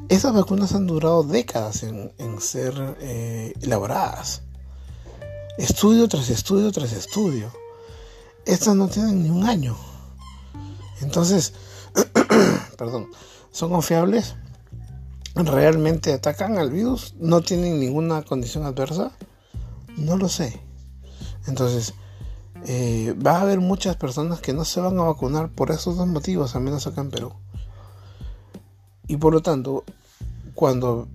Esas 0.07 0.33
vacunas 0.33 0.75
han 0.75 0.85
durado 0.85 1.23
décadas 1.23 1.81
en, 1.81 2.11
ser 2.39 2.95
eh, 2.99 3.53
elaboradas. 3.61 4.43
Estudio 5.57 6.07
tras 6.07 6.29
estudio 6.29 6.71
tras 6.71 6.93
estudio. 6.93 7.51
Estas 8.45 8.75
no 8.75 8.87
tienen 8.87 9.23
ni 9.23 9.31
un 9.31 9.45
año. 9.45 9.75
Entonces, 11.01 11.53
perdón, 12.77 13.09
¿son 13.51 13.71
confiables? 13.71 14.35
¿Realmente 15.33 16.13
atacan 16.13 16.59
al 16.59 16.69
virus? 16.69 17.15
¿No 17.17 17.41
tienen 17.41 17.79
ninguna 17.79 18.21
condición 18.21 18.63
adversa? 18.65 19.11
No 19.97 20.17
lo 20.17 20.29
sé. 20.29 20.61
Entonces, 21.47 21.95
eh, 22.67 23.15
va 23.25 23.37
a 23.37 23.41
haber 23.41 23.59
muchas 23.59 23.95
personas 23.95 24.39
que 24.39 24.53
no 24.53 24.65
se 24.65 24.81
van 24.81 24.99
a 24.99 25.03
vacunar 25.03 25.49
por 25.51 25.71
esos 25.71 25.97
dos 25.97 26.07
motivos, 26.07 26.55
al 26.55 26.61
menos 26.61 26.85
acá 26.85 27.01
en 27.01 27.09
Perú. 27.09 27.33
Y 29.07 29.17
por 29.17 29.33
lo 29.33 29.41
tanto, 29.41 29.83
cuando 30.53 31.07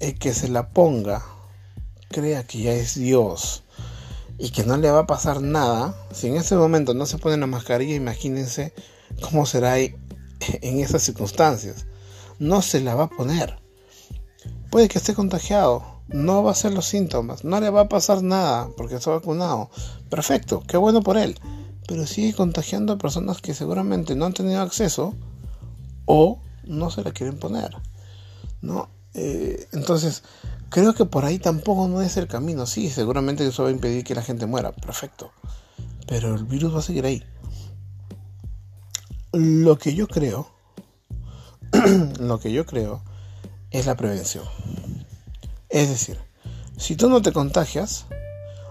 el 0.00 0.18
que 0.18 0.32
se 0.32 0.48
la 0.48 0.70
ponga 0.70 1.24
crea 2.08 2.46
que 2.46 2.62
ya 2.62 2.72
es 2.72 2.94
Dios 2.94 3.64
y 4.38 4.50
que 4.50 4.64
no 4.64 4.76
le 4.76 4.90
va 4.90 5.00
a 5.00 5.06
pasar 5.06 5.42
nada, 5.42 5.94
si 6.12 6.28
en 6.28 6.36
ese 6.36 6.56
momento 6.56 6.94
no 6.94 7.06
se 7.06 7.18
pone 7.18 7.36
la 7.36 7.46
mascarilla, 7.46 7.94
imagínense 7.94 8.72
cómo 9.20 9.46
será 9.46 9.78
en 9.78 9.98
esas 10.80 11.02
circunstancias. 11.02 11.86
No 12.38 12.62
se 12.62 12.80
la 12.80 12.94
va 12.94 13.04
a 13.04 13.10
poner. 13.10 13.58
Puede 14.70 14.88
que 14.88 14.98
esté 14.98 15.14
contagiado, 15.14 15.82
no 16.08 16.42
va 16.42 16.52
a 16.52 16.54
ser 16.54 16.72
los 16.72 16.86
síntomas, 16.86 17.44
no 17.44 17.60
le 17.60 17.70
va 17.70 17.82
a 17.82 17.88
pasar 17.88 18.22
nada 18.22 18.68
porque 18.76 18.94
está 18.94 19.10
vacunado. 19.10 19.70
Perfecto, 20.08 20.62
qué 20.66 20.76
bueno 20.76 21.02
por 21.02 21.16
él. 21.16 21.38
Pero 21.86 22.06
sigue 22.06 22.34
contagiando 22.34 22.92
a 22.92 22.98
personas 22.98 23.40
que 23.40 23.54
seguramente 23.54 24.14
no 24.14 24.26
han 24.26 24.34
tenido 24.34 24.60
acceso 24.60 25.14
o 26.04 26.40
no 26.68 26.90
se 26.90 27.02
la 27.02 27.10
quieren 27.10 27.38
poner. 27.38 27.76
¿no? 28.60 28.88
Eh, 29.14 29.68
entonces, 29.72 30.22
creo 30.68 30.94
que 30.94 31.04
por 31.04 31.24
ahí 31.24 31.38
tampoco 31.38 31.88
no 31.88 32.02
es 32.02 32.16
el 32.16 32.28
camino. 32.28 32.66
Sí, 32.66 32.90
seguramente 32.90 33.46
eso 33.46 33.62
va 33.62 33.68
a 33.68 33.72
impedir 33.72 34.04
que 34.04 34.14
la 34.14 34.22
gente 34.22 34.46
muera. 34.46 34.72
Perfecto. 34.72 35.32
Pero 36.06 36.34
el 36.34 36.44
virus 36.44 36.74
va 36.74 36.78
a 36.78 36.82
seguir 36.82 37.04
ahí. 37.04 37.22
Lo 39.32 39.78
que 39.78 39.94
yo 39.94 40.08
creo, 40.08 40.50
lo 42.20 42.40
que 42.40 42.52
yo 42.52 42.64
creo 42.66 43.02
es 43.70 43.86
la 43.86 43.96
prevención. 43.96 44.44
Es 45.68 45.88
decir, 45.88 46.18
si 46.78 46.96
tú 46.96 47.10
no 47.10 47.20
te 47.20 47.32
contagias 47.32 48.06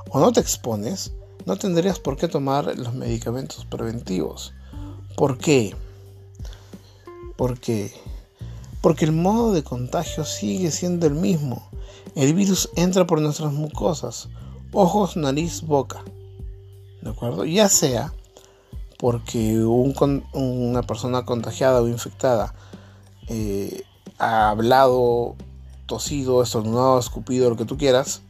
o 0.09 0.19
no 0.19 0.31
te 0.31 0.39
expones, 0.39 1.13
no 1.45 1.57
tendrías 1.57 1.99
por 1.99 2.17
qué 2.17 2.27
tomar 2.27 2.75
los 2.77 2.93
medicamentos 2.95 3.65
preventivos. 3.65 4.53
¿Por 5.15 5.37
qué? 5.37 5.75
Porque 7.37 7.93
porque 8.81 9.05
el 9.05 9.11
modo 9.11 9.53
de 9.53 9.63
contagio 9.63 10.23
sigue 10.23 10.71
siendo 10.71 11.07
el 11.07 11.13
mismo. 11.13 11.67
El 12.15 12.33
virus 12.33 12.69
entra 12.75 13.05
por 13.05 13.21
nuestras 13.21 13.51
mucosas, 13.51 14.29
ojos, 14.71 15.17
nariz, 15.17 15.61
boca. 15.61 16.03
¿De 17.01 17.09
acuerdo? 17.09 17.45
Ya 17.45 17.69
sea 17.69 18.13
porque 18.97 19.63
una 19.63 20.83
persona 20.83 21.25
contagiada 21.25 21.81
o 21.81 21.87
infectada 21.87 22.55
eh, 23.27 23.83
ha 24.17 24.49
hablado 24.49 25.35
tosido, 25.85 26.41
estornudado, 26.41 26.99
escupido, 26.99 27.49
lo 27.49 27.57
que 27.57 27.65
tú 27.65 27.77
quieras, 27.77 28.21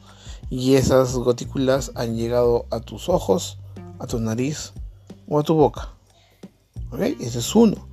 y 0.49 0.75
esas 0.75 1.13
gotículas 1.15 1.91
han 1.95 2.15
llegado 2.15 2.65
a 2.69 2.79
tus 2.79 3.09
ojos, 3.09 3.57
a 3.99 4.07
tu 4.07 4.19
nariz 4.19 4.73
o 5.27 5.39
a 5.39 5.43
tu 5.43 5.55
boca. 5.55 5.93
¿Ok? 6.91 7.01
Ese 7.19 7.39
es 7.39 7.55
uno. 7.55 7.86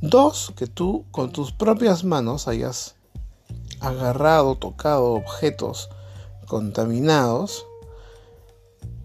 Dos, 0.00 0.52
que 0.56 0.66
tú 0.66 1.06
con 1.10 1.32
tus 1.32 1.52
propias 1.52 2.04
manos 2.04 2.48
hayas 2.48 2.96
agarrado, 3.80 4.56
tocado 4.56 5.14
objetos 5.14 5.88
contaminados 6.46 7.66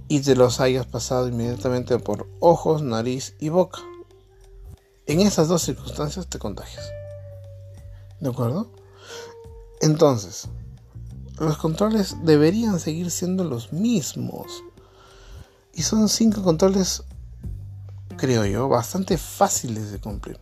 y 0.09 0.19
te 0.19 0.35
los 0.35 0.59
hayas 0.59 0.85
pasado 0.85 1.29
inmediatamente 1.29 1.97
por 1.97 2.27
ojos, 2.41 2.81
nariz 2.81 3.35
y 3.39 3.47
boca. 3.47 3.79
En 5.05 5.21
esas 5.21 5.47
dos 5.47 5.61
circunstancias 5.61 6.27
te 6.27 6.39
contagias. 6.39 6.91
¿De 8.19 8.29
acuerdo? 8.29 8.69
Entonces, 9.79 10.49
los 11.39 11.57
controles 11.57 12.17
deberían 12.23 12.79
seguir 12.81 13.09
siendo 13.09 13.45
los 13.45 13.71
mismos. 13.71 14.63
Y 15.73 15.83
son 15.83 16.09
cinco 16.09 16.43
controles, 16.43 17.03
creo 18.17 18.45
yo, 18.45 18.67
bastante 18.67 19.17
fáciles 19.17 19.91
de 19.91 20.01
cumplir. 20.01 20.39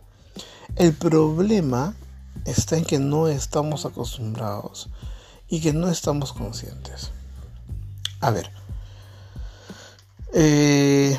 El 0.76 0.94
problema 0.94 1.94
está 2.44 2.76
en 2.76 2.84
que 2.84 2.98
no 2.98 3.28
estamos 3.28 3.84
acostumbrados 3.84 4.88
y 5.48 5.60
que 5.60 5.72
no 5.72 5.88
estamos 5.88 6.32
conscientes. 6.32 7.10
A 8.20 8.30
ver. 8.30 8.50
Eh, 10.32 11.18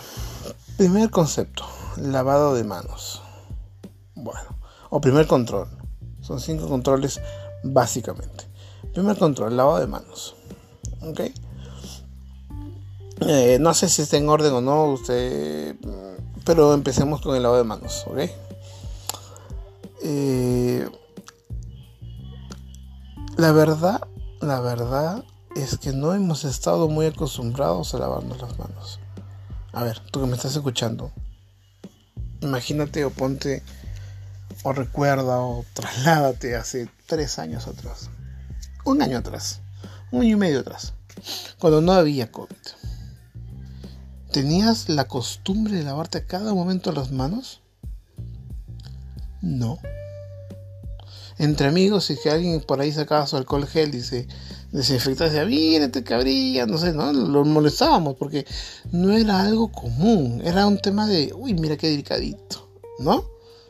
primer 0.78 1.10
concepto, 1.10 1.66
lavado 1.98 2.56
de 2.56 2.64
manos. 2.64 3.22
Bueno, 4.16 4.58
o 4.90 5.02
primer 5.02 5.28
control. 5.28 5.68
Son 6.22 6.40
cinco 6.40 6.68
controles 6.68 7.20
básicamente. 7.64 8.46
Primer 8.94 9.18
control, 9.18 9.58
lavado 9.58 9.80
de 9.80 9.88
manos. 9.88 10.36
¿Ok? 11.02 11.20
Eh, 13.28 13.58
no 13.60 13.74
sé 13.74 13.90
si 13.90 14.02
está 14.02 14.18
en 14.18 14.30
orden 14.30 14.54
o 14.54 14.62
no, 14.62 14.86
usted, 14.86 15.76
pero 16.44 16.74
empecemos 16.74 17.22
con 17.22 17.36
el 17.36 17.44
lavado 17.44 17.62
de 17.62 17.68
manos, 17.68 18.06
¿ok? 18.08 18.51
Eh, 20.14 20.90
la 23.38 23.54
verdad, 23.54 24.02
la 24.42 24.60
verdad 24.60 25.24
es 25.56 25.78
que 25.78 25.94
no 25.94 26.14
hemos 26.14 26.44
estado 26.44 26.90
muy 26.90 27.06
acostumbrados 27.06 27.94
a 27.94 28.00
lavarnos 28.00 28.42
las 28.42 28.60
manos. 28.60 29.00
A 29.72 29.86
ver, 29.86 30.00
tú 30.12 30.20
que 30.20 30.28
me 30.28 30.36
estás 30.36 30.54
escuchando, 30.54 31.14
imagínate 32.42 33.06
o 33.06 33.10
ponte 33.10 33.64
o 34.64 34.74
recuerda 34.74 35.40
o 35.40 35.64
trasládate 35.74 36.58
hace 36.58 36.90
tres 37.06 37.40
años 37.40 37.68
atrás, 37.68 38.10
un 38.84 39.02
año 39.02 39.18
atrás, 39.18 39.62
un 40.12 40.24
año 40.24 40.34
y 40.36 40.40
medio 40.40 40.60
atrás, 40.60 40.94
cuando 41.58 41.80
no 41.80 41.94
había 41.94 42.34
COVID. 42.34 42.58
¿Tenías 44.34 44.90
la 44.90 45.08
costumbre 45.08 45.76
de 45.76 45.84
lavarte 45.84 46.18
a 46.18 46.26
cada 46.26 46.54
momento 46.54 46.92
las 46.92 47.12
manos? 47.12 47.62
No. 49.42 49.80
Entre 51.42 51.68
amigos, 51.68 52.06
si 52.06 52.18
que 52.18 52.30
alguien 52.30 52.62
por 52.62 52.80
ahí 52.82 52.92
sacaba 52.92 53.26
su 53.26 53.36
alcohol 53.36 53.66
gel 53.66 53.96
y 53.96 54.02
se 54.02 54.28
desinfectaba, 54.72 55.28
decía, 55.28 55.44
mírate 55.44 56.04
cabrilla, 56.04 56.68
no 56.68 56.78
sé, 56.78 56.94
¿no? 56.94 57.12
Lo 57.12 57.44
molestábamos 57.46 58.16
porque 58.16 58.46
no 58.92 59.12
era 59.12 59.42
algo 59.42 59.72
común, 59.72 60.44
era 60.46 60.68
un 60.68 60.78
tema 60.78 61.08
de, 61.08 61.34
uy, 61.36 61.56
mira 61.56 61.78
qué 61.78 61.90
delicadito, 61.90 62.70
¿no? 63.00 63.26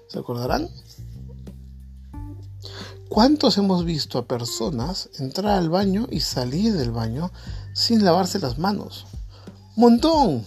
¿Se 0.10 0.20
acordarán? 0.20 0.70
¿Cuántos 3.08 3.58
hemos 3.58 3.86
visto 3.86 4.18
a 4.18 4.28
personas 4.28 5.10
entrar 5.18 5.58
al 5.58 5.70
baño 5.70 6.08
y 6.12 6.20
salir 6.20 6.74
del 6.74 6.92
baño 6.92 7.32
sin 7.74 8.04
lavarse 8.04 8.40
las 8.40 8.58
manos? 8.58 9.06
¡Montón! 9.78 10.46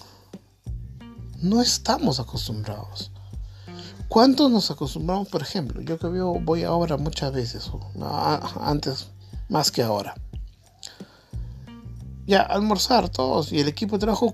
No 1.41 1.63
estamos 1.63 2.21
acostumbrados. 2.21 3.14
¿Cuántos 4.15 4.49
nos 4.49 4.71
acostumbramos, 4.71 5.27
por 5.27 5.43
ejemplo? 5.43 5.81
Yo 5.81 5.99
que 5.99 6.07
veo, 6.07 6.35
voy 6.35 6.63
a 6.63 6.71
obra 6.71 6.97
muchas 6.97 7.33
veces, 7.33 7.69
antes 8.61 9.09
más 9.49 9.73
que 9.73 9.83
ahora. 9.83 10.15
Ya, 12.25 12.43
almorzar 12.43 13.09
todos 13.09 13.53
y 13.53 13.59
el 13.59 13.67
equipo 13.67 13.97
de 13.97 14.03
trabajo, 14.03 14.31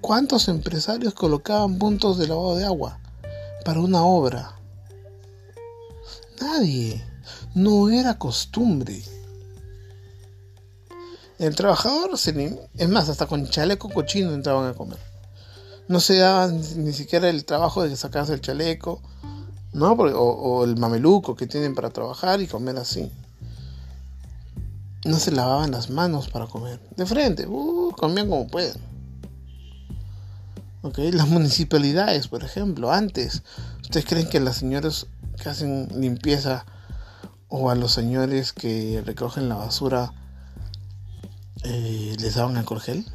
¿cuántos 0.00 0.48
empresarios 0.48 1.12
colocaban 1.12 1.78
puntos 1.78 2.16
de 2.16 2.28
lavado 2.28 2.56
de 2.56 2.64
agua 2.64 2.98
para 3.66 3.80
una 3.80 4.02
obra? 4.02 4.58
Nadie. 6.40 7.04
No 7.54 7.90
era 7.90 8.18
costumbre. 8.18 9.02
El 11.38 11.54
trabajador, 11.54 12.12
es 12.14 12.88
más, 12.88 13.10
hasta 13.10 13.26
con 13.26 13.46
chaleco 13.50 13.90
cochino 13.90 14.32
entraban 14.32 14.70
a 14.70 14.72
comer. 14.72 15.13
No 15.88 16.00
se 16.00 16.16
daban 16.16 16.60
ni 16.84 16.92
siquiera 16.92 17.28
el 17.28 17.44
trabajo 17.44 17.82
de 17.82 17.94
sacarse 17.96 18.32
el 18.32 18.40
chaleco, 18.40 19.02
¿no? 19.72 19.92
O, 19.92 20.64
el 20.64 20.76
mameluco 20.76 21.36
que 21.36 21.46
tienen 21.46 21.74
para 21.74 21.90
trabajar 21.90 22.40
y 22.40 22.46
comer 22.46 22.76
así. 22.78 23.10
No 25.04 25.18
se 25.18 25.30
lavaban 25.30 25.70
las 25.70 25.90
manos 25.90 26.28
para 26.28 26.46
comer. 26.46 26.80
De 26.96 27.04
frente, 27.04 27.46
uh, 27.46 27.92
comían 27.96 28.28
como 28.28 28.46
pueden. 28.46 28.80
Okay. 30.82 31.12
Las 31.12 31.28
municipalidades, 31.28 32.28
por 32.28 32.44
ejemplo, 32.44 32.92
antes, 32.92 33.42
¿ustedes 33.82 34.06
creen 34.06 34.28
que 34.28 34.40
las 34.40 34.56
señoras 34.56 35.06
que 35.42 35.48
hacen 35.48 35.88
limpieza 36.00 36.64
o 37.48 37.70
a 37.70 37.74
los 37.74 37.92
señores 37.92 38.52
que 38.52 39.02
recogen 39.04 39.48
la 39.48 39.56
basura 39.56 40.12
eh, 41.62 42.16
les 42.18 42.34
daban 42.34 42.56
alcohol 42.56 42.80
gel. 42.80 43.06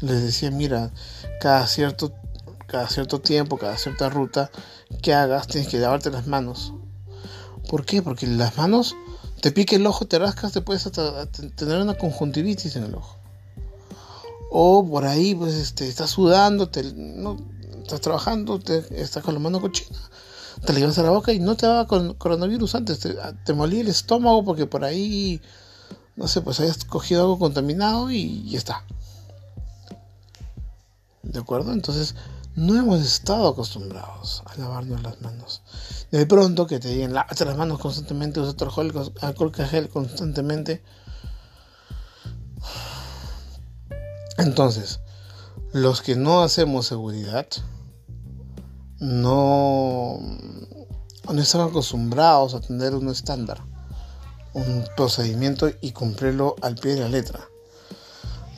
Les 0.00 0.22
decía, 0.22 0.50
mira, 0.50 0.90
cada 1.40 1.66
cierto, 1.66 2.12
cada 2.66 2.88
cierto 2.88 3.20
tiempo, 3.20 3.58
cada 3.58 3.76
cierta 3.76 4.08
ruta 4.08 4.50
que 5.02 5.14
hagas, 5.14 5.46
tienes 5.46 5.68
que 5.68 5.78
lavarte 5.78 6.10
las 6.10 6.26
manos. 6.26 6.72
¿Por 7.68 7.84
qué? 7.84 8.02
Porque 8.02 8.26
las 8.26 8.56
manos 8.56 8.96
te 9.40 9.52
pique 9.52 9.76
el 9.76 9.86
ojo, 9.86 10.06
te 10.06 10.18
rascas, 10.18 10.52
te 10.52 10.60
puedes 10.60 10.88
tener 11.56 11.78
una 11.78 11.94
conjuntivitis 11.94 12.76
en 12.76 12.84
el 12.84 12.94
ojo. 12.94 13.16
O 14.50 14.86
por 14.88 15.04
ahí, 15.04 15.34
pues, 15.34 15.54
este, 15.54 15.88
estás 15.88 16.10
sudando, 16.10 16.68
te, 16.68 16.82
no, 16.94 17.36
estás 17.82 18.00
trabajando, 18.00 18.58
te, 18.58 18.84
estás 19.00 19.22
con 19.22 19.34
la 19.34 19.40
mano 19.40 19.60
cochina, 19.60 19.98
te 20.64 20.72
la 20.72 20.78
llevas 20.78 20.98
a 20.98 21.02
la 21.02 21.10
boca 21.10 21.32
y 21.32 21.40
no 21.40 21.56
te 21.56 21.66
daba 21.66 21.86
coronavirus 21.86 22.74
antes, 22.74 22.98
te, 23.00 23.14
te 23.44 23.52
el 23.52 23.88
estómago 23.88 24.44
porque 24.44 24.66
por 24.66 24.84
ahí 24.84 25.40
no 26.18 26.26
sé, 26.26 26.40
pues 26.40 26.58
hayas 26.58 26.84
cogido 26.84 27.22
algo 27.22 27.38
contaminado 27.38 28.10
y 28.10 28.50
ya 28.50 28.58
está. 28.58 28.84
¿De 31.22 31.38
acuerdo? 31.38 31.72
Entonces, 31.72 32.14
no 32.54 32.76
hemos 32.76 33.00
estado 33.00 33.48
acostumbrados 33.48 34.42
a 34.46 34.56
lavarnos 34.56 35.02
las 35.02 35.20
manos. 35.20 35.62
De 36.10 36.26
pronto 36.26 36.66
que 36.66 36.78
te 36.78 36.88
digan, 36.88 37.14
lávate 37.14 37.44
las 37.44 37.56
manos 37.56 37.78
constantemente, 37.78 38.40
usa 38.40 38.54
alcohol, 38.60 39.12
alcohol 39.20 39.52
gel 39.54 39.88
constantemente. 39.88 40.82
Entonces, 44.38 45.00
los 45.72 46.02
que 46.02 46.16
no 46.16 46.42
hacemos 46.42 46.86
seguridad, 46.86 47.46
no, 48.98 50.18
no 51.32 51.40
están 51.40 51.60
acostumbrados 51.62 52.54
a 52.54 52.60
tener 52.60 52.94
un 52.94 53.08
estándar 53.08 53.62
un 54.54 54.84
procedimiento 54.96 55.70
y 55.80 55.92
cumplirlo 55.92 56.56
al 56.62 56.74
pie 56.76 56.94
de 56.94 57.00
la 57.00 57.08
letra. 57.08 57.48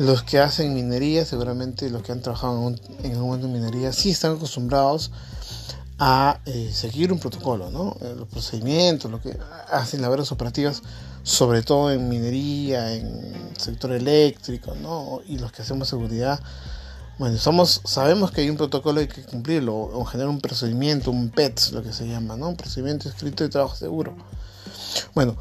Los 0.01 0.23
que 0.23 0.39
hacen 0.39 0.73
minería, 0.73 1.27
seguramente 1.27 1.91
los 1.91 2.03
que 2.03 2.13
han 2.13 2.23
trabajado 2.23 2.55
en 3.03 3.17
un, 3.17 3.21
momento 3.21 3.49
de 3.49 3.53
minería, 3.53 3.93
sí 3.93 4.09
están 4.09 4.37
acostumbrados 4.37 5.11
a 5.99 6.41
eh, 6.47 6.71
seguir 6.73 7.13
un 7.13 7.19
protocolo, 7.19 7.71
¿no? 7.71 7.95
Eh, 8.01 8.15
los 8.17 8.27
procedimientos, 8.27 9.11
lo 9.11 9.21
que 9.21 9.37
hacen 9.71 10.01
labores 10.01 10.33
operativas, 10.33 10.83
sobre 11.23 11.61
todo 11.61 11.93
en 11.93 12.09
minería, 12.09 12.95
en 12.95 13.53
sector 13.59 13.93
eléctrico, 13.93 14.75
¿no? 14.75 15.21
Y 15.27 15.37
los 15.37 15.53
que 15.53 15.61
hacemos 15.61 15.89
seguridad, 15.89 16.41
bueno, 17.19 17.37
somos, 17.37 17.83
sabemos 17.85 18.31
que 18.31 18.41
hay 18.41 18.49
un 18.49 18.57
protocolo 18.57 19.01
y 19.01 19.03
hay 19.03 19.09
que 19.09 19.25
cumplirlo, 19.25 19.77
o 19.77 20.03
generar 20.07 20.31
un 20.31 20.41
procedimiento, 20.41 21.11
un 21.11 21.29
PETS, 21.29 21.73
lo 21.73 21.83
que 21.83 21.93
se 21.93 22.09
llama, 22.09 22.39
¿no? 22.39 22.49
Un 22.49 22.57
procedimiento 22.57 23.07
escrito 23.07 23.45
de 23.45 23.51
trabajo 23.51 23.77
seguro. 23.77 24.17
Bueno, 25.15 25.37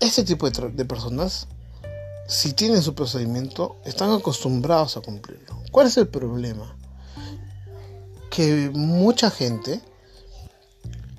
este 0.00 0.24
tipo 0.24 0.48
de, 0.48 0.84
personas, 0.86 1.48
si 2.26 2.52
tienen 2.52 2.82
su 2.82 2.94
procedimiento, 2.94 3.76
están 3.84 4.10
acostumbrados 4.12 4.96
a 4.96 5.00
cumplirlo. 5.00 5.62
¿Cuál 5.70 5.88
es 5.88 5.96
el 5.96 6.08
problema? 6.08 6.76
Que 8.30 8.70
mucha 8.72 9.30
gente 9.30 9.80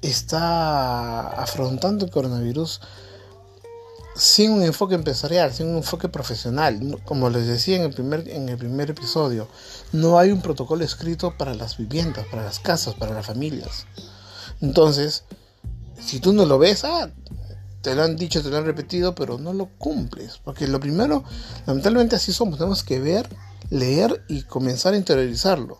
está 0.02 1.28
afrontando 1.30 2.06
el 2.06 2.12
coronavirus 2.12 2.82
sin 4.16 4.52
un 4.52 4.64
enfoque 4.64 4.96
empresarial, 4.96 5.54
sin 5.54 5.68
un 5.68 5.78
enfoque 5.78 6.08
profesional. 6.10 7.00
Como 7.06 7.30
les 7.30 7.48
decía 7.48 7.76
en 7.76 7.84
el 7.84 7.94
primer, 7.94 8.28
en 8.30 8.50
el 8.50 8.58
primer 8.58 8.90
episodio, 8.90 9.48
no 9.92 10.18
hay 10.18 10.32
un 10.32 10.42
protocolo 10.42 10.84
escrito 10.84 11.38
para 11.38 11.54
las 11.54 11.78
viviendas, 11.78 12.26
para 12.28 12.44
las 12.44 12.60
casas, 12.60 12.96
para 12.96 13.14
las 13.14 13.26
familias. 13.26 13.86
Entonces, 14.62 15.26
si 16.00 16.20
tú 16.20 16.34
no 16.34 16.46
lo 16.46 16.58
ves, 16.58 16.86
ah, 16.86 17.10
te 17.86 17.94
lo 17.94 18.02
han 18.02 18.16
dicho, 18.16 18.42
te 18.42 18.50
lo 18.50 18.58
han 18.58 18.66
repetido, 18.66 19.14
pero 19.14 19.38
no 19.38 19.54
lo 19.54 19.68
cumples. 19.78 20.40
Porque 20.44 20.68
lo 20.68 20.80
primero, 20.80 21.24
lamentablemente 21.68 22.16
así 22.16 22.34
somos, 22.34 22.58
tenemos 22.58 22.82
que 22.82 23.00
ver, 23.00 23.30
leer 23.70 24.26
y 24.28 24.42
comenzar 24.42 24.96
a 24.96 24.98
interiorizarlo. 24.98 25.78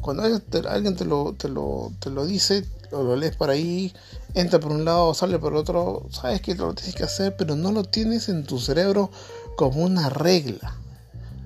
Cuando 0.00 0.22
alguien 0.22 0.94
te 0.94 1.04
lo, 1.04 1.32
te 1.32 1.48
lo, 1.48 1.92
te 1.98 2.08
lo 2.08 2.24
dice, 2.24 2.64
o 2.92 3.02
lo 3.02 3.16
lees 3.16 3.34
por 3.34 3.50
ahí, 3.50 3.92
entra 4.34 4.60
por 4.60 4.70
un 4.70 4.84
lado, 4.84 5.12
sale 5.12 5.40
por 5.40 5.56
otro, 5.56 6.06
sabes 6.12 6.40
que 6.40 6.54
lo 6.54 6.72
tienes 6.72 6.94
que 6.94 7.02
hacer, 7.02 7.34
pero 7.34 7.56
no 7.56 7.72
lo 7.72 7.82
tienes 7.82 8.28
en 8.28 8.44
tu 8.44 8.60
cerebro 8.60 9.10
como 9.56 9.82
una 9.82 10.08
regla. 10.08 10.76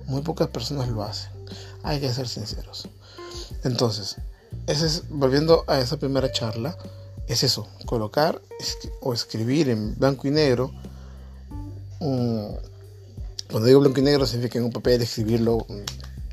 Muy 0.05 0.21
pocas 0.21 0.49
personas 0.49 0.87
lo 0.87 1.01
hacen. 1.01 1.31
Hay 1.81 1.99
que 1.99 2.13
ser 2.13 2.27
sinceros. 2.27 2.89
Entonces, 3.63 4.17
ese 4.67 4.85
es, 4.85 5.09
volviendo 5.09 5.63
a 5.65 5.79
esa 5.79 5.97
primera 5.97 6.31
charla, 6.31 6.77
es 7.27 7.43
eso, 7.43 7.67
colocar 7.85 8.41
o 9.01 9.13
escribir 9.13 9.69
en 9.69 9.95
blanco 9.97 10.27
y 10.27 10.31
negro. 10.31 10.71
cuando 11.99 13.65
digo 13.65 13.79
blanco 13.79 13.99
y 13.99 14.03
negro 14.03 14.25
significa 14.25 14.59
en 14.59 14.65
un 14.65 14.71
papel 14.71 15.01
escribirlo, 15.01 15.65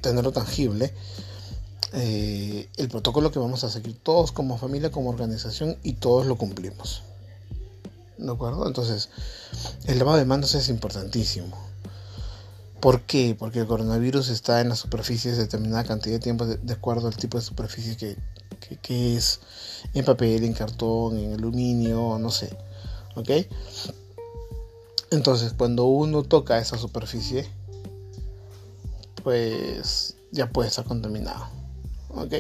tenerlo 0.01 0.33
tangible. 0.33 0.93
Eh, 1.95 2.69
el 2.79 2.89
protocolo 2.89 3.31
que 3.31 3.39
vamos 3.39 3.65
a 3.65 3.71
seguir 3.71 3.99
todos 4.03 4.33
como 4.33 4.57
familia, 4.57 4.91
como 4.91 5.11
organización 5.11 5.77
y 5.83 5.95
todos 5.95 6.27
lo 6.27 6.37
cumplimos. 6.37 7.03
¿De 8.17 8.31
acuerdo? 8.31 8.67
Entonces, 8.67 9.11
el 9.87 9.99
lavado 9.99 10.19
de 10.19 10.25
manos 10.25 10.55
es 10.55 10.69
importantísimo. 10.69 11.57
¿Por 12.81 13.03
qué? 13.03 13.37
Porque 13.39 13.61
el 13.61 13.67
coronavirus 13.67 14.29
está 14.29 14.61
en 14.61 14.69
las 14.69 14.81
superficies 14.81 15.37
determinada 15.37 15.85
cantidad 15.85 16.17
de 16.17 16.21
tiempo 16.21 16.47
de 16.47 16.73
acuerdo 16.73 17.09
al 17.09 17.17
tipo 17.17 17.39
de 17.39 17.45
superficie 17.45 17.97
que, 17.97 18.17
que, 18.83 19.17
es 19.17 19.41
en 19.95 20.05
papel, 20.05 20.45
en 20.45 20.55
cartón, 20.55 21.19
en 21.19 21.35
aluminio, 21.35 22.19
no 22.19 22.31
sé. 22.31 22.57
¿Ok? 23.15 23.31
Entonces, 25.11 25.53
cuando 25.57 25.85
uno 25.85 26.23
toca 26.23 26.59
esa 26.59 26.79
superficie, 26.79 27.49
pues 29.23 30.17
ya 30.31 30.51
puede 30.51 30.69
estar 30.69 30.85
contaminado. 30.85 31.47
¿Ok? 32.09 32.35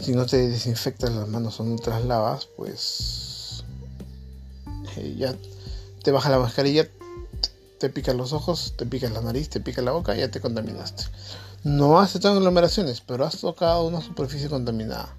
Si 0.00 0.12
no 0.12 0.26
te 0.26 0.48
desinfectas 0.48 1.12
las 1.12 1.28
manos 1.28 1.60
o 1.60 1.64
no 1.64 1.76
te 1.76 1.90
las 1.90 2.04
lavas, 2.04 2.48
pues 2.56 3.64
eh, 4.96 5.14
ya 5.16 5.34
te 6.02 6.10
baja 6.10 6.30
la 6.30 6.38
mascarilla, 6.38 6.88
te 7.78 7.88
pica 7.88 8.12
los 8.12 8.32
ojos, 8.32 8.74
te 8.76 8.86
pica 8.86 9.08
la 9.08 9.20
nariz, 9.20 9.48
te 9.48 9.60
pica 9.60 9.82
la 9.82 9.92
boca 9.92 10.14
ya 10.14 10.30
te 10.30 10.40
contaminaste. 10.40 11.04
No 11.62 11.98
has 11.98 12.14
estado 12.14 12.36
aglomeraciones, 12.36 13.00
pero 13.00 13.24
has 13.24 13.38
tocado 13.38 13.86
una 13.86 14.02
superficie 14.02 14.50
contaminada 14.50 15.16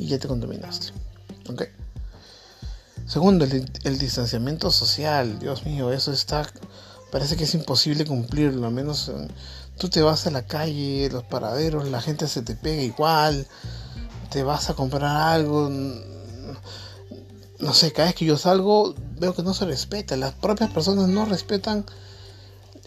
y 0.00 0.06
ya 0.06 0.18
te 0.18 0.26
contaminaste. 0.26 0.88
¿Ok? 1.50 1.64
Segundo, 3.06 3.44
el, 3.44 3.98
distanciamiento 3.98 4.70
social. 4.70 5.38
Dios 5.38 5.66
mío, 5.66 5.92
eso 5.92 6.10
está. 6.10 6.50
Parece 7.12 7.36
que 7.36 7.44
es 7.44 7.54
imposible 7.54 8.06
cumplirlo. 8.06 8.66
Al 8.66 8.72
menos 8.72 9.12
tú 9.76 9.90
te 9.90 10.00
vas 10.00 10.26
a 10.26 10.30
la 10.30 10.46
calle, 10.46 11.10
los 11.12 11.24
paraderos, 11.24 11.88
la 11.88 12.00
gente 12.00 12.28
se 12.28 12.40
te 12.40 12.54
pega 12.54 12.82
igual. 12.82 13.46
Te 14.30 14.42
vas 14.42 14.70
a 14.70 14.74
comprar 14.74 15.04
algo. 15.34 15.68
No 17.58 17.74
sé, 17.74 17.92
cada 17.92 18.08
vez 18.08 18.14
que 18.14 18.24
yo 18.24 18.38
salgo, 18.38 18.94
veo 19.18 19.34
que 19.34 19.42
no 19.42 19.52
se 19.52 19.66
respeta. 19.66 20.16
Las 20.16 20.32
propias 20.32 20.70
personas 20.70 21.08
no 21.08 21.26
respetan 21.26 21.84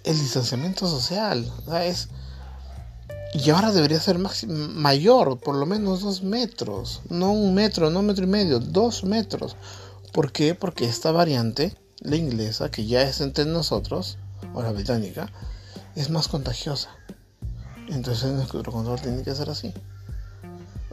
el 0.04 0.17
distanciamiento 0.17 0.88
social. 0.88 1.52
es 1.84 2.08
y 3.34 3.50
ahora 3.50 3.72
debería 3.72 4.00
ser 4.00 4.19
mayor, 4.19 5.39
por 5.39 5.56
lo 5.56 5.65
menos 5.65 6.02
dos 6.02 6.22
metros. 6.22 7.02
No 7.10 7.32
un 7.32 7.56
metro, 7.56 7.89
no 7.89 8.02
un 8.02 8.06
metro 8.06 8.26
y 8.26 8.28
medio, 8.28 8.60
dos 8.60 9.04
metros. 9.04 9.56
¿Por 10.12 10.32
qué? 10.32 10.54
Porque 10.54 10.86
esta 10.86 11.12
variante, 11.12 11.76
la 12.00 12.15
inglesa, 12.15 12.69
que 12.69 12.86
ya 12.86 13.02
es 13.02 13.22
entre 13.22 13.46
nosotros, 13.46 14.19
o 14.54 14.62
la 14.62 14.72
británica, 14.72 15.32
es 15.96 16.12
más 16.12 16.28
contagiosa. 16.28 16.89
Entonces 17.89 18.32
nuestro 18.34 18.63
control 18.72 19.02
tiene 19.02 19.24
que 19.24 19.34
ser 19.34 19.50
así. 19.50 19.74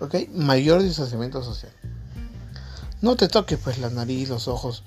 ¿Ok? 0.01 0.15
Mayor 0.33 0.83
distanciamiento 0.83 1.43
social. 1.43 1.73
No 3.03 3.17
te 3.17 3.29
toques 3.29 3.59
pues 3.59 3.79
la 3.79 3.91
nariz, 3.91 4.31
los 4.31 4.49
ojos. 4.49 4.83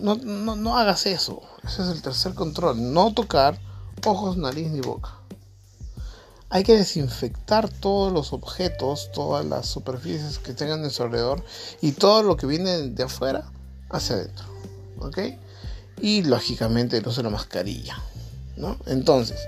No, 0.00 0.16
no, 0.16 0.56
no 0.56 0.78
hagas 0.78 1.04
eso. 1.04 1.42
Ese 1.64 1.82
es 1.82 1.88
el 1.88 2.00
tercer 2.00 2.32
control. 2.32 2.94
No 2.94 3.12
tocar 3.12 3.58
ojos, 4.06 4.38
nariz 4.38 4.70
ni 4.70 4.80
boca. 4.80 5.17
Hay 6.50 6.62
que 6.62 6.76
desinfectar 6.76 7.68
todos 7.68 8.12
los 8.12 8.32
objetos, 8.32 9.10
todas 9.12 9.44
las 9.44 9.66
superficies 9.66 10.38
que 10.38 10.54
tengan 10.54 10.82
en 10.82 10.90
su 10.90 11.02
alrededor 11.02 11.44
y 11.82 11.92
todo 11.92 12.22
lo 12.22 12.36
que 12.36 12.46
viene 12.46 12.88
de 12.88 13.02
afuera 13.02 13.50
hacia 13.90 14.16
adentro. 14.16 14.46
¿Ok? 15.00 15.18
Y 16.00 16.22
lógicamente 16.22 17.02
uso 17.06 17.16
de 17.18 17.24
la 17.24 17.30
mascarilla. 17.30 18.02
¿no? 18.56 18.78
Entonces, 18.86 19.38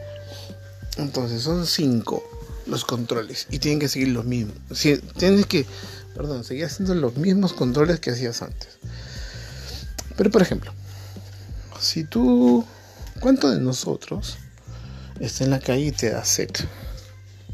entonces 0.96 1.42
son 1.42 1.66
cinco 1.66 2.22
los 2.66 2.84
controles 2.84 3.46
y 3.50 3.58
tienen 3.58 3.80
que 3.80 3.88
seguir 3.88 4.08
los 4.08 4.24
mismos. 4.24 4.56
tienes 5.16 5.46
que, 5.46 5.66
perdón, 6.14 6.44
seguir 6.44 6.66
haciendo 6.66 6.94
los 6.94 7.16
mismos 7.16 7.52
controles 7.52 8.00
que 8.00 8.10
hacías 8.10 8.42
antes. 8.42 8.78
Pero 10.16 10.30
por 10.30 10.42
ejemplo, 10.42 10.72
si 11.80 12.04
tú, 12.04 12.64
¿cuánto 13.20 13.50
de 13.50 13.60
nosotros 13.60 14.36
está 15.18 15.44
en 15.44 15.50
la 15.50 15.60
calle 15.60 15.86
y 15.86 15.92
te 15.92 16.10
da 16.10 16.24
sed? 16.24 16.50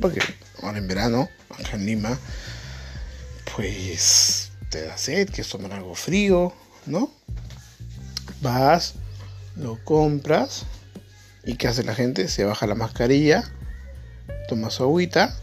Porque 0.00 0.20
ahora 0.62 0.78
en 0.78 0.88
verano, 0.88 1.28
acá 1.50 1.76
en 1.76 1.87
Lima, 1.87 2.18
pues 3.54 4.50
te 4.70 4.85
da 4.87 4.96
sed, 4.98 5.28
quieres 5.28 5.48
tomar 5.48 5.72
algo 5.72 5.94
frío, 5.94 6.52
¿no? 6.87 7.11
Vas, 8.42 8.94
lo 9.56 9.82
compras 9.85 10.66
y 11.44 11.54
¿qué 11.54 11.68
hace 11.68 11.82
la 11.85 11.94
gente? 11.94 12.28
Se 12.28 12.44
baja 12.44 12.66
la 12.66 12.74
mascarilla, 12.74 13.44
toma 14.48 14.70
su 14.70 14.82
agüita, 14.82 15.35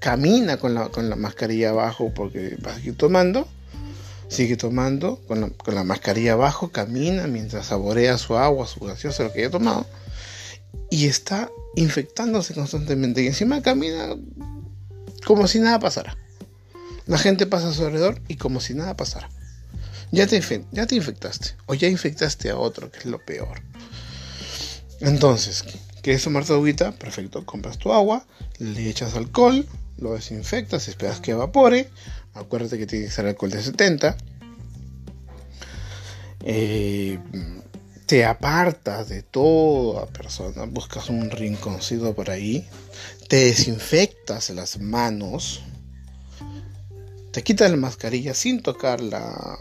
camina 0.00 0.56
con 0.56 0.74
la, 0.74 0.88
con 0.88 1.10
la 1.10 1.16
mascarilla 1.16 1.70
abajo 1.70 2.12
porque 2.14 2.56
va 2.64 2.72
a 2.72 2.74
seguir 2.76 2.96
tomando, 2.96 3.46
sigue 4.28 4.56
tomando 4.56 5.20
con 5.26 5.40
la, 5.40 5.50
con 5.50 5.74
la 5.74 5.84
mascarilla 5.84 6.32
abajo, 6.32 6.70
camina 6.70 7.26
mientras 7.26 7.66
saborea 7.66 8.16
su 8.16 8.36
agua, 8.38 8.66
su 8.66 8.80
gaseosa, 8.80 9.24
lo 9.24 9.32
que 9.32 9.40
haya 9.40 9.50
tomado 9.50 9.86
y 10.90 11.06
está 11.06 11.50
infectándose 11.76 12.54
constantemente. 12.54 13.22
Y 13.22 13.26
encima 13.26 13.62
camina 13.62 14.16
como 15.24 15.46
si 15.46 15.58
nada 15.58 15.78
pasara. 15.78 16.16
La 17.06 17.18
gente 17.18 17.46
pasa 17.46 17.68
a 17.68 17.72
su 17.72 17.84
alrededor 17.84 18.20
y 18.28 18.36
como 18.36 18.60
si 18.60 18.74
nada 18.74 18.96
pasara. 18.96 19.28
Ya 20.10 20.26
te, 20.26 20.40
ya 20.72 20.86
te 20.86 20.94
infectaste 20.94 21.50
o 21.66 21.74
ya 21.74 21.88
infectaste 21.88 22.50
a 22.50 22.56
otro, 22.56 22.90
que 22.90 22.98
es 22.98 23.06
lo 23.06 23.18
peor. 23.24 23.60
Entonces, 25.00 25.64
¿quieres 26.02 26.22
tomar 26.22 26.44
tu 26.44 26.54
agüita? 26.54 26.92
Perfecto, 26.92 27.44
compras 27.44 27.78
tu 27.78 27.92
agua, 27.92 28.26
le 28.58 28.88
echas 28.88 29.14
alcohol, 29.14 29.66
lo 29.98 30.14
desinfectas, 30.14 30.88
esperas 30.88 31.20
que 31.20 31.32
evapore. 31.32 31.88
Acuérdate 32.34 32.78
que 32.78 32.86
tiene 32.86 33.06
que 33.06 33.10
ser 33.10 33.26
alcohol 33.26 33.50
de 33.50 33.62
70. 33.62 34.16
Eh, 36.44 37.18
te 38.08 38.24
apartas 38.24 39.10
de 39.10 39.22
toda 39.22 40.06
persona, 40.06 40.64
buscas 40.64 41.10
un 41.10 41.30
rinconcito 41.30 42.14
por 42.14 42.30
ahí, 42.30 42.66
te 43.28 43.36
desinfectas 43.36 44.48
las 44.48 44.80
manos, 44.80 45.60
te 47.32 47.42
quitas 47.42 47.70
la 47.70 47.76
mascarilla 47.76 48.32
sin 48.32 48.62
tocar 48.62 49.02
la, 49.02 49.58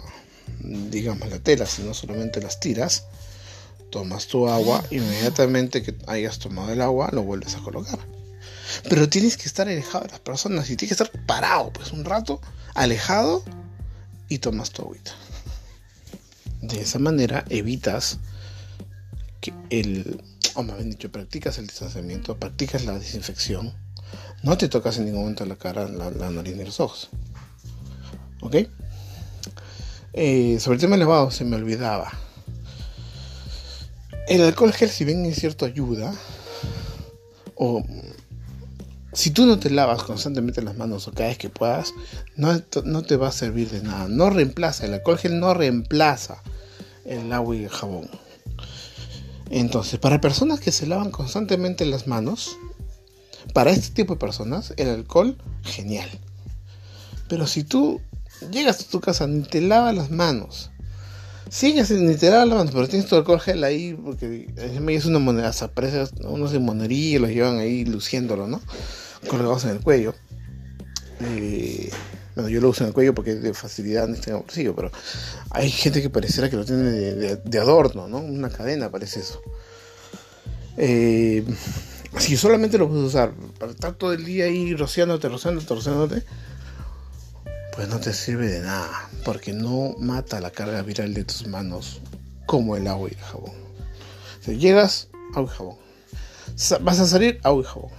digamos, 0.61 1.29
la 1.29 1.39
tela, 1.39 1.65
sino 1.65 1.93
solamente 1.93 2.41
las 2.41 2.61
tiras, 2.61 3.03
tomas 3.89 4.27
tu 4.27 4.47
agua, 4.47 4.81
inmediatamente 4.91 5.83
que 5.83 5.97
hayas 6.07 6.39
tomado 6.39 6.71
el 6.71 6.79
agua, 6.79 7.09
lo 7.11 7.23
vuelves 7.23 7.55
a 7.55 7.59
colocar. 7.59 7.99
Pero 8.87 9.09
tienes 9.09 9.35
que 9.35 9.49
estar 9.49 9.67
alejado 9.67 10.05
de 10.05 10.11
las 10.11 10.21
personas 10.21 10.69
y 10.69 10.77
tienes 10.77 10.95
que 10.95 11.03
estar 11.03 11.25
parado, 11.25 11.73
pues 11.73 11.91
un 11.91 12.05
rato, 12.05 12.39
alejado 12.75 13.43
y 14.29 14.37
tomas 14.37 14.69
tu 14.69 14.83
agüita. 14.83 15.11
De 16.61 16.79
esa 16.79 16.97
manera 16.97 17.43
evitas 17.49 18.19
que 19.41 19.53
el, 19.69 20.21
o 20.55 20.61
habían 20.61 20.89
dicho, 20.89 21.11
practicas 21.11 21.57
el 21.57 21.67
distanciamiento, 21.67 22.37
practicas 22.37 22.85
la 22.85 22.97
desinfección, 22.97 23.73
no 24.43 24.57
te 24.57 24.69
tocas 24.69 24.97
en 24.97 25.05
ningún 25.05 25.21
momento 25.21 25.45
la 25.45 25.55
cara, 25.55 25.87
la, 25.87 26.29
nariz 26.29 26.55
ni 26.55 26.63
los 26.63 26.79
ojos. 26.79 27.09
¿Ok? 28.41 28.55
Eh, 30.13 30.57
sobre 30.59 30.75
el 30.75 30.81
tema 30.81 30.91
del 30.91 31.01
lavado 31.01 31.31
se 31.31 31.43
me 31.43 31.55
olvidaba. 31.55 32.11
El 34.27 34.41
alcohol 34.41 34.73
gel, 34.73 34.89
si 34.89 35.05
bien 35.05 35.25
es 35.25 35.37
cierto, 35.37 35.65
ayuda, 35.65 36.13
o 37.55 37.83
si 39.17 39.31
tú 39.31 39.47
no 39.47 39.57
te 39.57 39.71
lavas 39.71 40.03
constantemente 40.03 40.61
las 40.61 40.77
manos 40.77 41.07
o 41.07 41.11
cada 41.11 41.29
vez 41.29 41.39
que 41.39 41.49
puedas, 41.49 41.93
no, 42.35 42.61
te 42.61 43.15
va 43.15 43.29
a 43.29 43.31
servir 43.31 43.69
de 43.71 43.81
nada. 43.81 44.07
No 44.07 44.29
reemplaza, 44.29 44.85
el 44.85 44.93
alcohol 44.93 45.17
gel 45.17 45.39
no 45.39 45.55
reemplaza 45.55 46.43
el 47.03 47.33
agua 47.33 47.55
y 47.55 47.63
el 47.63 47.69
jabón. 47.69 48.09
Entonces, 49.49 49.99
para 49.99 50.21
personas 50.21 50.59
que 50.59 50.71
se 50.71 50.87
lavan 50.87 51.11
constantemente 51.11 51.85
las 51.85 52.07
manos, 52.07 52.57
para 53.53 53.71
este 53.71 53.93
tipo 53.93 54.13
de 54.13 54.19
personas, 54.19 54.73
el 54.77 54.89
alcohol, 54.89 55.37
genial. 55.63 56.09
Pero 57.29 57.47
si 57.47 57.63
tú 57.63 58.01
llegas 58.51 58.81
a 58.81 58.89
tu 58.89 58.99
casa 58.99 59.27
ni 59.27 59.43
te 59.43 59.61
lavas 59.61 59.95
las 59.95 60.11
manos, 60.11 60.71
sigues 61.49 61.91
ni 61.91 62.15
te 62.15 62.29
lavas 62.29 62.47
las 62.47 62.57
manos, 62.57 62.73
pero 62.73 62.87
tienes 62.87 63.07
tu 63.07 63.15
alcohol 63.15 63.39
gel 63.39 63.63
ahí, 63.63 63.93
porque 63.93 64.49
es 64.57 65.05
una 65.05 65.19
moneda, 65.19 65.51
aparece 65.61 66.05
unos 66.23 66.51
de 66.51 66.59
monería 66.59 67.19
los 67.19 67.29
llevan 67.29 67.59
ahí 67.59 67.85
luciéndolo, 67.85 68.47
¿no? 68.47 68.61
Colgados 69.27 69.63
en 69.65 69.71
el 69.71 69.79
cuello. 69.79 70.13
Eh, 71.21 71.89
bueno, 72.37 72.49
yo 72.49 72.61
lo 72.61 72.69
uso 72.69 72.83
en 72.83 72.89
el 72.89 72.93
cuello 72.93 73.15
porque 73.15 73.33
de 73.33 73.51
facilidad 73.55 74.05
en 74.05 74.13
este 74.13 74.31
bolsillo, 74.31 74.75
pero 74.75 74.91
hay 75.49 75.71
gente 75.71 76.03
que 76.03 76.11
pareciera 76.11 76.51
que 76.51 76.55
lo 76.55 76.65
tiene 76.65 76.83
de, 76.83 77.59
adorno, 77.59 78.07
¿no? 78.07 78.19
Una 78.19 78.51
cadena 78.51 78.91
parece 78.91 79.21
eso. 79.21 79.41
Eh, 80.77 81.43
si 82.19 82.37
solamente 82.37 82.77
lo 82.77 82.89
puedes 82.89 83.05
usar 83.05 83.33
para 83.57 83.71
estar 83.71 83.95
todo 83.95 84.13
el 84.13 84.23
día 84.23 84.45
ahí 84.45 84.75
rociándote, 84.75 85.27
rociándote, 85.29 85.73
rociándote, 85.73 86.23
pues 87.75 87.87
no 87.87 87.99
te 87.99 88.13
sirve 88.13 88.49
de 88.49 88.61
nada, 88.61 89.09
porque 89.25 89.51
no 89.53 89.95
mata 89.97 90.39
la 90.39 90.51
carga 90.51 90.83
viral 90.83 91.15
de 91.15 91.23
tus 91.23 91.47
manos 91.47 92.01
como 92.45 92.77
el 92.77 92.85
agua 92.85 93.09
y 93.09 93.15
el 93.15 93.19
jabón. 93.19 93.53
Si 94.41 94.57
llegas, 94.57 95.07
agua 95.33 95.51
y 95.51 95.57
jabón. 95.57 95.77
Vas 96.81 96.99
a 96.99 97.07
salir, 97.07 97.39
agua 97.41 97.63
y 97.63 97.65
jabón. 97.65 97.91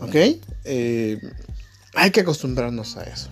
¿Ok? 0.00 0.40
Eh, 0.64 1.20
hay 1.96 2.10
que 2.10 2.20
acostumbrarnos 2.20 2.96
a 2.96 3.04
eso. 3.04 3.28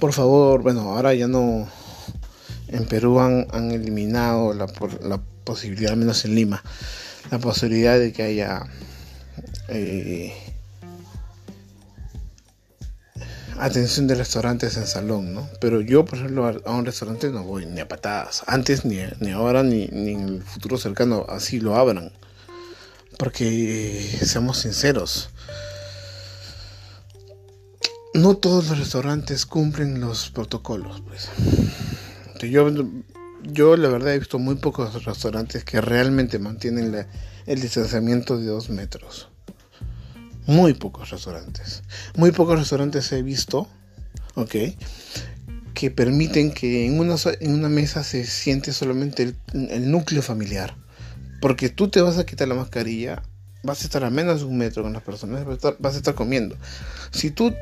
Por 0.00 0.12
favor, 0.12 0.62
bueno, 0.62 0.80
ahora 0.92 1.12
ya 1.14 1.28
no. 1.28 1.68
En 2.68 2.86
Perú 2.86 3.20
han, 3.20 3.70
eliminado 3.70 4.54
la, 4.54 4.66
posibilidad, 5.44 5.92
al 5.92 5.98
menos 5.98 6.24
en 6.24 6.34
Lima, 6.34 6.62
la 7.30 7.38
posibilidad 7.38 7.98
de 7.98 8.12
que 8.12 8.22
haya. 8.22 8.62
Eh, 9.68 10.34
atención 13.58 14.06
de 14.06 14.14
restaurantes 14.14 14.76
en 14.76 14.86
salón, 14.86 15.34
¿no? 15.34 15.48
Pero 15.60 15.80
yo, 15.80 16.04
por 16.04 16.18
ejemplo, 16.18 16.46
a 16.64 16.70
un 16.72 16.86
restaurante 16.86 17.30
no 17.30 17.44
voy 17.44 17.66
ni 17.66 17.80
a 17.80 17.88
patadas. 17.88 18.42
Antes, 18.46 18.84
ni, 18.84 18.98
ni 19.20 19.30
ahora, 19.30 19.62
ni, 19.62 19.88
ni 19.88 20.12
en 20.12 20.28
el 20.28 20.42
futuro 20.42 20.78
cercano, 20.78 21.26
así 21.28 21.60
lo 21.60 21.76
abran. 21.76 22.12
Porque, 23.18 24.18
seamos 24.24 24.58
sinceros, 24.58 25.30
no 28.14 28.36
todos 28.36 28.68
los 28.68 28.78
restaurantes 28.78 29.46
cumplen 29.46 30.00
los 30.00 30.30
protocolos. 30.30 31.02
Pues. 31.06 31.30
Yo, 32.50 32.70
yo 33.42 33.76
la 33.76 33.88
verdad 33.88 34.14
he 34.14 34.18
visto 34.18 34.38
muy 34.38 34.56
pocos 34.56 35.04
restaurantes 35.04 35.64
que 35.64 35.80
realmente 35.80 36.38
mantienen 36.38 37.06
el 37.46 37.60
distanciamiento 37.60 38.38
de 38.38 38.46
dos 38.46 38.68
metros. 38.70 39.28
Muy 40.46 40.74
pocos 40.74 41.10
restaurantes. 41.10 41.82
Muy 42.16 42.32
pocos 42.32 42.58
restaurantes 42.58 43.12
he 43.12 43.22
visto, 43.22 43.68
ok, 44.34 44.54
que 45.72 45.90
permiten 45.90 46.52
que 46.52 46.86
en 46.86 46.98
una, 46.98 47.14
en 47.40 47.54
una 47.54 47.68
mesa 47.68 48.02
se 48.02 48.26
siente 48.26 48.72
solamente 48.72 49.34
el, 49.52 49.90
núcleo 49.90 50.22
familiar. 50.22 50.76
Porque 51.40 51.68
tú 51.68 51.88
te 51.88 52.00
vas 52.00 52.18
a 52.18 52.26
quitar 52.26 52.48
la 52.48 52.54
mascarilla, 52.54 53.22
vas 53.62 53.82
a 53.82 53.84
estar 53.84 54.04
a 54.04 54.10
menos 54.10 54.40
de 54.40 54.46
un 54.46 54.58
metro 54.58 54.82
con 54.82 54.92
las 54.92 55.02
personas, 55.02 55.44
vas 55.78 55.94
a 55.94 55.96
estar 55.96 56.14
comiendo. 56.14 56.56
Si 57.10 57.30
tú 57.30 57.52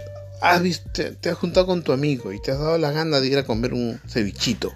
has 0.41 0.63
visto, 0.63 0.91
te, 0.91 1.29
has 1.29 1.39
juntado 1.39 1.67
con 1.67 1.83
tu 1.83 1.93
amigo 1.93 2.33
y 2.33 2.41
te 2.41 2.53
has 2.53 2.59
dado 2.59 2.79
la 2.79 2.93
gana 2.93 3.21
de 3.21 3.29
ir 3.29 3.39
a 3.39 3.45
comer 3.45 3.75
un 3.75 4.01
cevichito. 4.07 4.73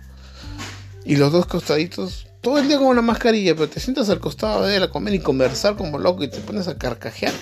Y 1.04 1.16
los 1.16 1.32
dos 1.32 1.46
costaditos, 1.46 2.26
todo 2.40 2.58
el 2.58 2.68
día 2.68 2.78
con 2.78 2.86
una 2.86 3.02
mascarilla, 3.02 3.54
pero 3.54 3.68
te 3.68 3.80
sientas 3.80 4.08
al 4.08 4.20
costado 4.20 4.64
de 4.64 4.76
él 4.76 4.82
a 4.82 4.90
comer 4.90 5.14
y 5.14 5.20
conversar 5.20 5.76
como 5.76 5.98
loco 5.98 6.24
y 6.24 6.28
te 6.28 6.40
pones 6.40 6.68
a 6.68 6.78
carcajear. 6.78 7.32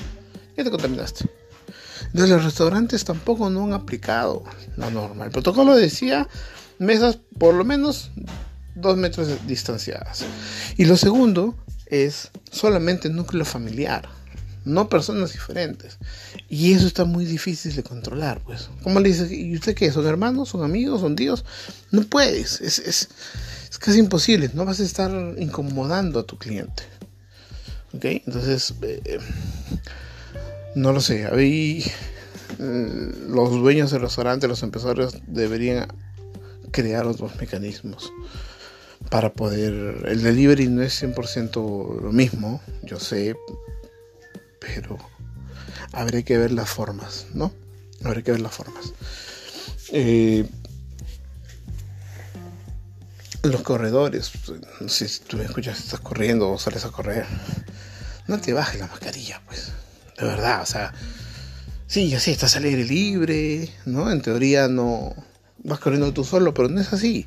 Ya 0.56 0.64
te 0.64 0.70
contaminaste. 0.70 1.26
Entonces 2.06 2.30
los 2.30 2.44
restaurantes 2.44 3.04
tampoco 3.04 3.48
no 3.48 3.64
han 3.64 3.72
aplicado 3.72 4.44
la 4.76 4.90
norma. 4.90 5.24
El 5.24 5.30
protocolo 5.30 5.74
decía 5.74 6.28
mesas 6.78 7.18
por 7.38 7.54
lo 7.54 7.64
menos 7.64 8.10
dos 8.74 8.96
metros 8.96 9.28
distanciadas. 9.46 10.24
Y 10.76 10.84
lo 10.84 10.96
segundo 10.96 11.54
es 11.86 12.30
solamente 12.50 13.08
núcleo 13.08 13.44
familiar. 13.44 14.08
No 14.64 14.88
personas 14.88 15.32
diferentes. 15.32 15.98
Y 16.48 16.72
eso 16.72 16.86
está 16.86 17.04
muy 17.04 17.24
difícil 17.24 17.74
de 17.74 17.82
controlar, 17.82 18.40
pues. 18.44 18.70
¿Cómo 18.82 19.00
le 19.00 19.08
dices? 19.08 19.30
¿Y 19.32 19.54
usted 19.54 19.74
qué? 19.74 19.90
¿Son 19.90 20.06
hermanos? 20.06 20.50
¿Son 20.50 20.62
amigos? 20.62 21.00
¿Son 21.00 21.16
tíos? 21.16 21.44
No 21.90 22.02
puedes, 22.02 22.60
es, 22.60 22.78
es, 22.78 23.08
es 23.70 23.78
casi 23.78 23.98
imposible, 23.98 24.50
no 24.52 24.64
vas 24.64 24.80
a 24.80 24.84
estar 24.84 25.10
incomodando 25.38 26.20
a 26.20 26.24
tu 26.24 26.36
cliente. 26.38 26.82
¿Ok? 27.94 28.04
Entonces, 28.04 28.74
eh, 28.82 29.18
no 30.74 30.92
lo 30.92 31.00
sé, 31.00 31.26
ahí 31.26 31.84
eh, 32.58 33.12
los 33.28 33.50
dueños 33.50 33.90
del 33.90 34.02
restaurante, 34.02 34.48
los 34.48 34.62
empresarios 34.62 35.16
deberían 35.26 35.88
crear 36.70 37.06
otros 37.06 37.36
mecanismos 37.36 38.12
para 39.10 39.32
poder... 39.32 40.04
El 40.06 40.22
delivery 40.22 40.68
no 40.68 40.82
es 40.82 41.02
100% 41.02 42.00
lo 42.00 42.12
mismo, 42.12 42.60
yo 42.82 42.98
sé, 42.98 43.36
pero 44.62 44.98
habría 45.92 46.22
que 46.22 46.38
ver 46.38 46.52
las 46.52 46.70
formas, 46.70 47.26
¿no? 47.34 47.52
Habría 48.04 48.22
que 48.22 48.32
ver 48.32 48.40
las 48.40 48.54
formas. 48.54 48.92
Eh, 49.92 50.48
los 53.42 53.62
corredores, 53.62 54.30
si 54.86 55.18
tú 55.20 55.36
me 55.36 55.44
escuchas, 55.44 55.78
estás 55.80 56.00
corriendo 56.00 56.50
o 56.50 56.58
sales 56.58 56.84
a 56.84 56.90
correr, 56.90 57.26
no 58.28 58.40
te 58.40 58.52
bajes 58.52 58.78
la 58.78 58.86
mascarilla, 58.86 59.42
pues, 59.46 59.72
de 60.18 60.26
verdad, 60.26 60.62
o 60.62 60.66
sea, 60.66 60.92
sí, 61.88 62.08
ya 62.08 62.20
sé, 62.20 62.30
estás 62.30 62.56
al 62.56 62.64
aire 62.64 62.84
libre, 62.84 63.68
¿no? 63.84 64.12
En 64.12 64.22
teoría 64.22 64.68
no 64.68 65.14
vas 65.64 65.80
corriendo 65.80 66.12
tú 66.12 66.24
solo, 66.24 66.54
pero 66.54 66.68
no 66.68 66.80
es 66.80 66.92
así, 66.92 67.26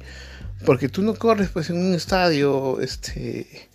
porque 0.66 0.88
tú 0.88 1.02
no 1.02 1.16
corres, 1.16 1.50
pues, 1.50 1.70
en 1.70 1.78
un 1.78 1.94
estadio, 1.94 2.80
este, 2.80 3.70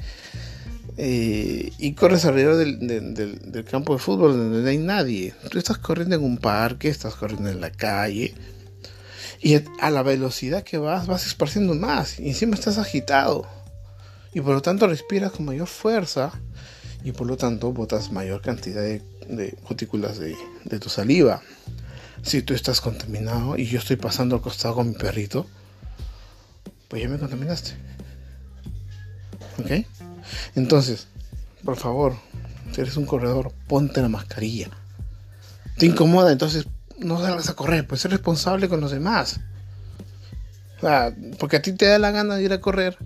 eh, 0.96 1.72
y 1.78 1.94
corres 1.94 2.24
alrededor 2.24 2.56
del, 2.56 3.64
campo 3.64 3.94
de 3.94 3.98
fútbol 3.98 4.36
donde 4.36 4.62
no 4.62 4.68
hay 4.68 4.78
nadie. 4.78 5.34
Tú 5.50 5.58
estás 5.58 5.78
corriendo 5.78 6.16
en 6.16 6.24
un 6.24 6.38
parque, 6.38 6.88
estás 6.88 7.14
corriendo 7.14 7.48
en 7.48 7.60
la 7.60 7.70
calle. 7.70 8.34
Y 9.40 9.56
a 9.80 9.90
la 9.90 10.02
velocidad 10.02 10.62
que 10.62 10.78
vas, 10.78 11.06
vas 11.06 11.26
esparciendo 11.26 11.74
más. 11.74 12.18
Y 12.18 12.28
encima 12.28 12.54
estás 12.54 12.78
agitado. 12.78 13.46
Y 14.34 14.40
por 14.40 14.54
lo 14.54 14.62
tanto 14.62 14.86
respiras 14.86 15.32
con 15.32 15.46
mayor 15.46 15.66
fuerza. 15.66 16.32
Y 17.02 17.12
por 17.12 17.26
lo 17.26 17.36
tanto 17.36 17.72
botas 17.72 18.12
mayor 18.12 18.42
cantidad 18.42 18.82
de, 18.82 19.02
de 19.28 19.52
cutículas 19.52 20.18
de, 20.18 20.36
de 20.64 20.78
tu 20.78 20.90
saliva. 20.90 21.42
Si 22.22 22.42
tú 22.42 22.52
estás 22.52 22.82
contaminado 22.82 23.56
y 23.56 23.64
yo 23.64 23.78
estoy 23.78 23.96
pasando 23.96 24.36
al 24.36 24.42
costado 24.42 24.74
con 24.74 24.90
mi 24.90 24.94
perrito, 24.94 25.46
pues 26.88 27.02
ya 27.02 27.08
me 27.08 27.18
contaminaste. 27.18 27.72
¿Ok? 29.58 29.86
Entonces, 30.54 31.08
por 31.64 31.76
favor, 31.76 32.14
si 32.72 32.80
eres 32.80 32.96
un 32.96 33.06
corredor, 33.06 33.52
ponte 33.66 34.00
la 34.00 34.08
mascarilla. 34.08 34.70
Te 35.76 35.86
incomoda, 35.86 36.32
entonces 36.32 36.66
no 36.98 37.20
salgas 37.20 37.48
a 37.48 37.54
correr, 37.54 37.86
pues 37.86 38.00
ser 38.00 38.10
responsable 38.10 38.68
con 38.68 38.80
los 38.80 38.90
demás. 38.90 39.40
O 40.78 40.80
sea, 40.80 41.14
porque 41.38 41.56
a 41.56 41.62
ti 41.62 41.72
te 41.72 41.86
da 41.86 41.98
la 41.98 42.10
gana 42.10 42.36
de 42.36 42.42
ir 42.42 42.52
a 42.52 42.60
correr. 42.60 42.96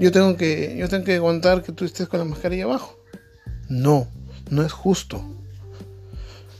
Yo 0.00 0.10
tengo 0.10 0.36
que, 0.36 0.76
yo 0.76 0.88
tengo 0.88 1.04
que 1.04 1.16
aguantar 1.16 1.62
que 1.62 1.72
tú 1.72 1.84
estés 1.84 2.08
con 2.08 2.18
la 2.18 2.24
mascarilla 2.24 2.64
abajo. 2.64 2.98
No, 3.68 4.08
no 4.50 4.62
es 4.62 4.72
justo. 4.72 5.24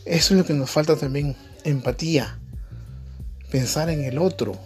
Eso 0.04 0.34
es 0.34 0.38
lo 0.38 0.46
que 0.46 0.54
nos 0.54 0.70
falta 0.70 0.96
también, 0.96 1.34
empatía. 1.64 2.38
Pensar 3.50 3.90
en 3.90 4.04
el 4.04 4.18
otro 4.18 4.58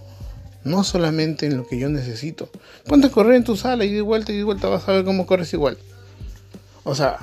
no 0.68 0.84
solamente 0.84 1.46
en 1.46 1.56
lo 1.56 1.66
que 1.66 1.78
yo 1.78 1.88
necesito. 1.88 2.50
Ponte 2.86 3.08
a 3.08 3.10
correr 3.10 3.34
en 3.34 3.44
tu 3.44 3.56
sala 3.56 3.84
y 3.84 3.92
de 3.92 4.02
vuelta 4.02 4.32
y 4.32 4.36
de 4.36 4.44
vuelta 4.44 4.68
vas 4.68 4.88
a 4.88 4.92
ver 4.92 5.04
cómo 5.04 5.26
corres 5.26 5.52
igual. 5.52 5.78
O 6.84 6.94
sea, 6.94 7.18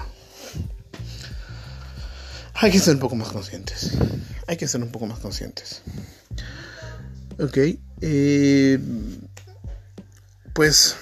hay 2.54 2.72
que 2.72 2.80
ser 2.80 2.96
un 2.96 3.00
poco 3.00 3.16
más 3.16 3.30
conscientes. 3.30 3.98
Hay 4.48 4.58
que 4.58 4.68
ser 4.68 4.82
un 4.82 4.92
poco 4.92 5.06
más 5.08 5.20
conscientes. 5.20 5.82
Ok. 7.40 7.58
Eh, 8.02 8.80
pues, 10.54 10.96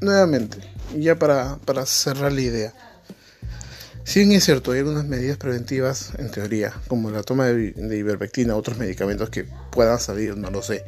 nuevamente, 0.00 0.58
ya 0.98 1.18
para, 1.18 1.56
para 1.58 1.86
cerrar 1.86 2.32
la 2.32 2.40
idea. 2.40 2.74
Si 4.04 4.20
bien 4.20 4.32
es 4.32 4.44
cierto, 4.44 4.72
hay 4.72 4.80
algunas 4.80 5.04
medidas 5.04 5.36
preventivas 5.36 6.12
en 6.18 6.30
teoría, 6.30 6.72
como 6.88 7.10
la 7.10 7.22
toma 7.22 7.46
de, 7.46 7.72
de 7.72 7.96
ivermectina, 7.96 8.56
otros 8.56 8.78
medicamentos 8.78 9.30
que 9.30 9.44
puedan 9.70 9.98
salir, 10.00 10.36
no 10.36 10.50
lo 10.50 10.62
sé, 10.62 10.84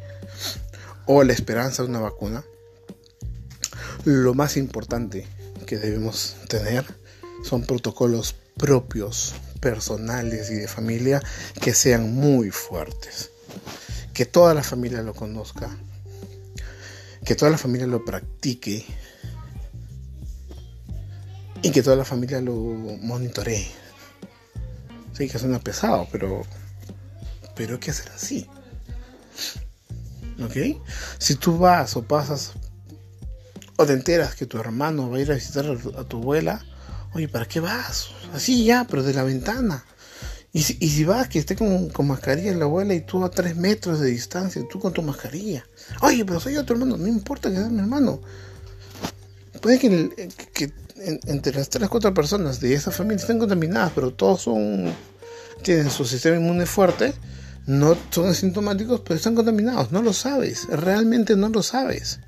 o 1.05 1.23
la 1.23 1.33
esperanza 1.33 1.83
de 1.83 1.89
una 1.89 1.99
vacuna. 1.99 2.43
Lo 4.03 4.33
más 4.33 4.57
importante 4.57 5.25
que 5.65 5.77
debemos 5.77 6.35
tener 6.49 6.85
son 7.43 7.63
protocolos 7.63 8.35
propios, 8.57 9.33
personales 9.59 10.51
y 10.51 10.55
de 10.55 10.67
familia 10.67 11.21
que 11.61 11.73
sean 11.73 12.13
muy 12.13 12.51
fuertes. 12.51 13.31
Que 14.13 14.25
toda 14.25 14.53
la 14.53 14.63
familia 14.63 15.01
lo 15.01 15.13
conozca, 15.13 15.69
que 17.25 17.35
toda 17.35 17.51
la 17.51 17.57
familia 17.57 17.87
lo 17.87 18.05
practique 18.05 18.85
y 21.63 21.71
que 21.71 21.81
toda 21.81 21.95
la 21.95 22.05
familia 22.05 22.41
lo 22.41 22.53
monitoree. 22.53 23.65
Sí, 25.17 25.29
que 25.29 25.39
suena 25.39 25.59
pesado, 25.59 26.07
pero, 26.11 26.43
pero 27.55 27.75
hay 27.75 27.79
que 27.79 27.91
hacer 27.91 28.11
así. 28.13 28.47
¿Ok? 30.43 30.81
Si 31.17 31.35
tú 31.35 31.57
vas 31.57 31.95
o 31.95 32.03
pasas 32.03 32.51
o 33.77 33.85
te 33.85 33.93
enteras 33.93 34.35
que 34.35 34.45
tu 34.45 34.59
hermano 34.59 35.09
va 35.09 35.17
a 35.17 35.21
ir 35.21 35.31
a 35.31 35.35
visitar 35.35 35.65
a 35.65 36.03
tu 36.03 36.17
abuela, 36.17 36.63
oye, 37.13 37.29
¿para 37.29 37.45
qué 37.45 37.61
vas? 37.61 38.09
Así 38.33 38.65
ya, 38.65 38.85
pero 38.89 39.01
de 39.01 39.13
la 39.13 39.23
ventana. 39.23 39.85
Y 40.51 40.61
si, 40.61 41.03
vas, 41.05 41.29
que 41.29 41.39
esté 41.39 41.55
con, 41.55 41.89
con, 41.89 42.07
mascarilla 42.07 42.53
la 42.53 42.65
abuela 42.65 42.93
y 42.93 43.01
tú 43.01 43.23
a 43.23 43.31
tres 43.31 43.55
metros 43.55 43.99
de 44.01 44.09
distancia, 44.09 44.61
tú 44.69 44.79
con 44.79 44.93
tu 44.93 45.01
mascarilla. 45.01 45.65
Oye, 46.01 46.25
pero 46.25 46.39
soy 46.39 46.53
yo 46.53 46.65
tu 46.65 46.73
hermano, 46.73 46.97
no 46.97 47.07
importa 47.07 47.49
que 47.49 47.55
sea 47.55 47.69
mi 47.69 47.79
hermano. 47.79 48.21
Puede 49.61 49.79
que 49.79 50.11
entre 50.97 51.53
las 51.53 51.69
tres 51.69 51.89
cuatro 51.89 52.13
personas 52.13 52.59
de 52.59 52.73
esa 52.73 52.91
familia 52.91 53.21
están 53.21 53.39
contaminadas, 53.39 53.91
pero 53.93 54.13
todos 54.13 54.41
son 54.41 54.93
tienen 55.63 55.89
su 55.89 56.05
sistema 56.05 56.37
inmune 56.37 56.65
fuerte, 56.65 57.13
no 57.65 57.97
son 58.11 58.29
asintomáticos, 58.29 59.01
pero 59.01 59.15
están 59.15 59.35
contaminados, 59.35 59.91
no 59.91 60.01
lo 60.01 60.13
sabes, 60.13 60.67
realmente 60.69 61.35
no 61.35 61.49
lo 61.49 61.63
sabes. 61.63 62.19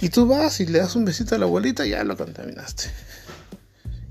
Y 0.00 0.10
tú 0.10 0.26
vas 0.26 0.60
y 0.60 0.66
le 0.66 0.80
das 0.80 0.94
un 0.96 1.04
besito 1.04 1.34
a 1.34 1.38
la 1.38 1.46
abuelita 1.46 1.86
y 1.86 1.90
ya 1.90 2.04
lo 2.04 2.16
contaminaste. 2.16 2.90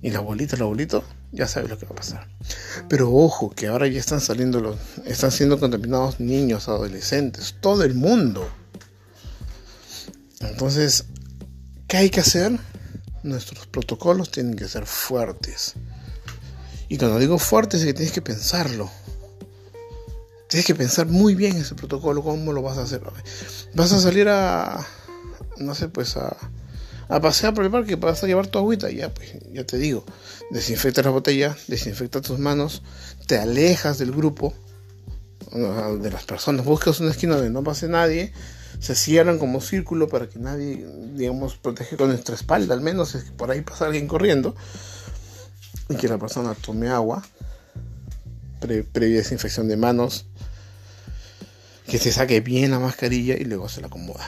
Y 0.02 0.10
la 0.12 0.20
abuelita, 0.20 0.56
el 0.56 0.64
abuelito, 0.64 1.04
ya 1.32 1.48
sabes 1.48 1.70
lo 1.70 1.78
que 1.78 1.86
va 1.86 1.92
a 1.92 1.96
pasar. 1.96 2.28
Pero 2.90 3.12
ojo, 3.12 3.52
que 3.52 3.68
ahora 3.68 3.88
ya 3.88 4.00
están 4.00 4.22
saliendo 4.22 4.62
los, 4.62 4.78
están 5.06 5.32
siendo 5.32 5.60
contaminados 5.60 6.20
niños, 6.20 6.70
adolescentes, 6.70 7.56
todo 7.60 7.84
el 7.84 7.94
mundo. 7.94 8.50
Entonces, 10.40 11.06
¿qué 11.88 11.98
hay 11.98 12.10
que 12.10 12.22
hacer? 12.22 12.58
Nuestros 13.26 13.68
protocolos 13.68 14.32
tienen 14.32 14.56
que 14.56 14.68
ser 14.68 14.86
fuertes. 14.86 15.74
Y 16.88 16.98
cuando 16.98 17.20
digo 17.20 17.40
fuertes 17.40 17.82
es 17.82 17.88
que 17.88 17.94
tienes 17.94 18.14
que 18.14 18.22
pensarlo. 18.22 18.90
Tienes 20.48 20.66
que 20.66 20.76
pensar 20.76 21.08
muy 21.08 21.36
bien 21.36 21.58
ese 21.58 21.76
protocolo, 21.76 22.24
cómo 22.24 22.54
lo 22.54 22.62
vas 22.62 22.78
a 22.78 22.84
hacer. 22.84 23.02
Vas 23.74 23.92
a 23.92 24.00
salir 24.00 24.30
a, 24.30 24.86
no 25.58 25.74
sé, 25.74 25.90
pues 25.90 26.16
a, 26.18 26.38
a 27.10 27.20
pasear 27.20 27.54
por 27.54 27.66
el 27.66 27.72
parque, 27.72 27.96
vas 27.96 28.24
a 28.24 28.28
llevar 28.28 28.48
tu 28.48 28.60
agüita, 28.60 28.90
ya, 28.90 29.14
pues, 29.14 29.34
ya 29.52 29.66
te 29.66 29.78
digo, 29.78 30.06
desinfecta 30.52 31.02
la 31.02 31.10
botella, 31.10 31.58
desinfecta 31.68 32.22
tus 32.22 32.40
manos, 32.40 32.84
te 33.26 33.38
alejas 33.38 33.98
del 33.98 34.12
grupo, 34.12 34.54
de 35.52 36.12
las 36.12 36.26
personas, 36.26 36.66
buscas 36.66 37.00
una 37.00 37.12
esquina 37.12 37.36
donde 37.36 37.50
no 37.50 37.64
pase 37.64 37.88
nadie, 37.88 38.34
se 38.80 38.96
cierran 38.96 39.40
como 39.40 39.62
círculo 39.62 40.08
para 40.08 40.28
que 40.30 40.40
nadie, 40.40 40.86
digamos, 41.14 41.56
protege 41.56 41.98
con 41.98 42.10
nuestra 42.10 42.36
espalda, 42.36 42.74
al 42.74 42.82
menos 42.82 43.16
es 43.16 43.26
que 43.26 43.32
por 43.32 43.52
ahí 43.52 43.62
pasa 43.62 43.86
alguien 43.86 44.08
corriendo 44.08 44.56
y 45.90 45.96
que 45.96 46.08
la 46.08 46.18
persona 46.18 46.54
tome 46.56 46.90
agua, 46.90 47.24
previa 48.60 49.18
desinfección 49.18 49.68
de 49.68 49.78
manos, 49.78 50.26
que 51.88 52.00
se 52.00 52.12
saque 52.12 52.42
bien 52.42 52.72
la 52.72 52.80
mascarilla 52.80 53.36
y 53.36 53.46
luego 53.46 53.70
se 53.70 53.82
la 53.82 53.88
acomoda. 53.88 54.28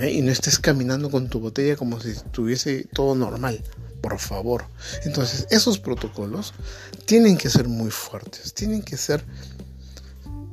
¿eh? 0.00 0.10
Y 0.10 0.22
no 0.22 0.30
estés 0.30 0.58
caminando 0.58 1.10
con 1.10 1.28
tu 1.28 1.40
botella 1.40 1.76
como 1.76 2.00
si 2.00 2.10
estuviese 2.10 2.86
todo 2.92 3.14
normal, 3.14 3.62
por 4.00 4.18
favor. 4.18 4.66
Entonces, 5.04 5.46
esos 5.50 5.78
protocolos 5.78 6.54
tienen 7.06 7.36
que 7.36 7.50
ser 7.50 7.68
muy 7.68 7.90
fuertes, 7.90 8.54
tienen 8.54 8.82
que 8.82 8.96
ser 8.96 9.24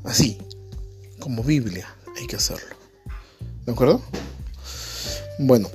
así, 0.03 0.39
como 1.19 1.43
Biblia, 1.43 1.87
hay 2.19 2.25
que 2.25 2.37
hacerlo. 2.37 2.75
¿De 3.67 3.73
acuerdo? 3.73 4.01
Bueno, 5.39 5.69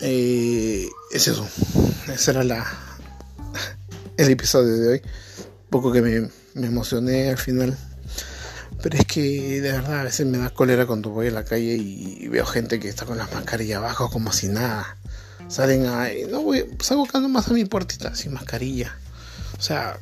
eh, 0.00 0.88
es 1.12 1.28
eso. 1.28 1.48
Ese 2.12 2.32
era 2.32 2.42
la, 2.42 2.66
el 4.16 4.30
episodio 4.30 4.76
de 4.76 4.88
hoy. 4.88 5.02
poco 5.70 5.92
que 5.92 6.02
me, 6.02 6.28
me, 6.54 6.66
emocioné 6.66 7.30
al 7.30 7.38
final. 7.38 7.78
Pero 8.82 8.98
es 8.98 9.04
que 9.06 9.60
de 9.60 9.72
verdad 9.72 10.00
a 10.00 10.02
veces 10.02 10.26
me 10.26 10.38
da 10.38 10.50
cólera 10.50 10.86
cuando 10.86 11.10
voy 11.10 11.28
a 11.28 11.30
la 11.30 11.44
calle 11.44 11.76
y 11.76 12.26
veo 12.26 12.44
gente 12.44 12.80
que 12.80 12.88
está 12.88 13.06
con 13.06 13.16
las 13.16 13.32
mascarillas 13.32 13.78
abajo 13.78 14.10
como 14.10 14.32
si 14.32 14.48
nada. 14.48 14.96
salen 15.46 15.86
ahí, 15.86 16.26
no 16.28 16.42
voy, 16.42 16.68
salgo 16.80 17.04
acá 17.04 17.20
más 17.20 17.46
a 17.46 17.52
mi 17.52 17.64
puertita 17.64 18.16
sin 18.16 18.32
mascarilla. 18.32 18.98
O 19.56 19.62
sea, 19.62 20.00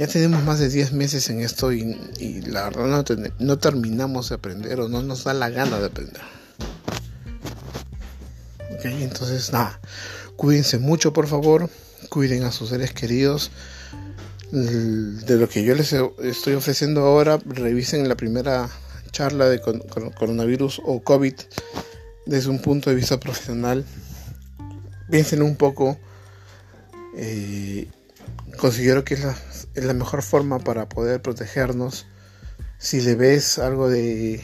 ya 0.00 0.06
tenemos 0.06 0.42
más 0.44 0.58
de 0.58 0.70
10 0.70 0.94
meses 0.94 1.28
en 1.28 1.40
esto 1.40 1.72
y, 1.72 1.84
la 2.46 2.70
verdad 2.70 3.04
no, 3.38 3.58
terminamos 3.58 4.30
de 4.30 4.34
aprender 4.34 4.80
o 4.80 4.88
no 4.88 5.02
nos 5.02 5.24
da 5.24 5.34
la 5.34 5.50
gana 5.50 5.78
de 5.78 5.84
aprender. 5.88 6.22
Ok, 8.74 8.86
entonces 8.86 9.52
nada, 9.52 9.78
cuídense 10.36 10.78
mucho 10.78 11.12
por 11.12 11.26
favor, 11.26 11.68
cuiden 12.08 12.44
a 12.44 12.50
sus 12.50 12.70
seres 12.70 12.94
queridos. 12.94 13.50
De 14.50 15.36
lo 15.36 15.50
que 15.50 15.64
yo 15.64 15.74
les 15.74 15.92
estoy 15.92 16.54
ofreciendo 16.54 17.02
ahora, 17.02 17.38
revisen 17.44 18.08
la 18.08 18.16
primera 18.16 18.70
charla 19.10 19.50
de 19.50 19.60
coronavirus 19.60 20.80
o 20.82 21.02
COVID 21.02 21.34
desde 22.24 22.48
un 22.48 22.62
punto 22.62 22.88
de 22.88 22.96
vista 22.96 23.20
profesional. 23.20 23.84
Piensen 25.10 25.42
un 25.42 25.56
poco. 25.56 25.98
Eh, 27.18 27.86
considero 28.60 29.04
que 29.04 29.14
es 29.14 29.24
la, 29.24 29.36
es 29.74 29.84
la, 29.84 29.94
mejor 29.94 30.22
forma 30.22 30.58
para 30.58 30.88
poder 30.88 31.20
protegernos. 31.22 32.06
Si 32.78 33.00
le 33.00 33.14
ves 33.14 33.58
algo 33.58 33.88
de, 33.88 34.40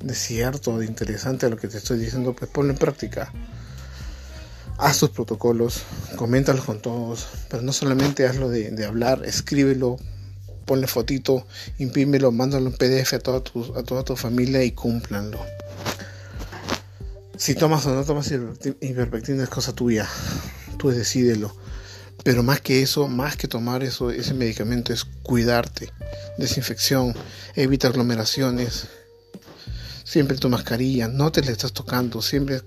de 0.00 0.14
cierto, 0.14 0.78
de 0.78 0.86
interesante 0.86 1.46
a 1.46 1.48
lo 1.48 1.56
que 1.56 1.68
te 1.68 1.78
estoy 1.78 1.98
diciendo, 1.98 2.34
pues 2.34 2.50
ponlo 2.50 2.72
en 2.72 2.78
práctica. 2.78 3.32
Haz 4.76 4.98
tus 4.98 5.10
protocolos, 5.10 5.82
coméntalos 6.16 6.64
con 6.64 6.80
todos, 6.80 7.26
pero 7.50 7.62
no 7.62 7.72
solamente 7.72 8.26
hazlo 8.26 8.48
de, 8.48 8.70
de 8.70 8.84
hablar, 8.84 9.24
escríbelo, 9.24 9.96
ponle 10.66 10.86
fotito, 10.86 11.46
imprímelo, 11.78 12.30
mándalo 12.30 12.68
en 12.68 12.74
PDF 12.74 13.14
a 13.14 13.18
toda 13.18 13.42
tu, 13.42 13.76
a 13.76 13.82
toda 13.82 14.04
tu 14.04 14.14
familia 14.14 14.62
y 14.62 14.72
cúmplanlo. 14.72 15.40
Si 17.36 17.54
tomas 17.54 17.86
o 17.86 17.94
no 17.94 18.04
tomas 18.04 18.30
ivermectina 18.80 19.42
es 19.42 19.48
cosa 19.48 19.72
tuya, 19.72 20.06
tú 20.76 20.90
decídelo. 20.90 21.52
Pero 22.24 22.42
más 22.42 22.60
que 22.60 22.82
eso, 22.82 23.08
más 23.08 23.36
que 23.36 23.48
tomar 23.48 23.82
eso, 23.82 24.10
ese 24.10 24.34
medicamento 24.34 24.92
es 24.92 25.04
cuidarte, 25.22 25.92
desinfección, 26.36 27.14
evita 27.54 27.88
aglomeraciones, 27.88 28.88
siempre 30.04 30.36
tu 30.36 30.48
mascarilla, 30.48 31.08
no 31.08 31.30
te 31.32 31.42
le 31.42 31.52
estás 31.52 31.72
tocando, 31.72 32.20
siempre 32.22 32.62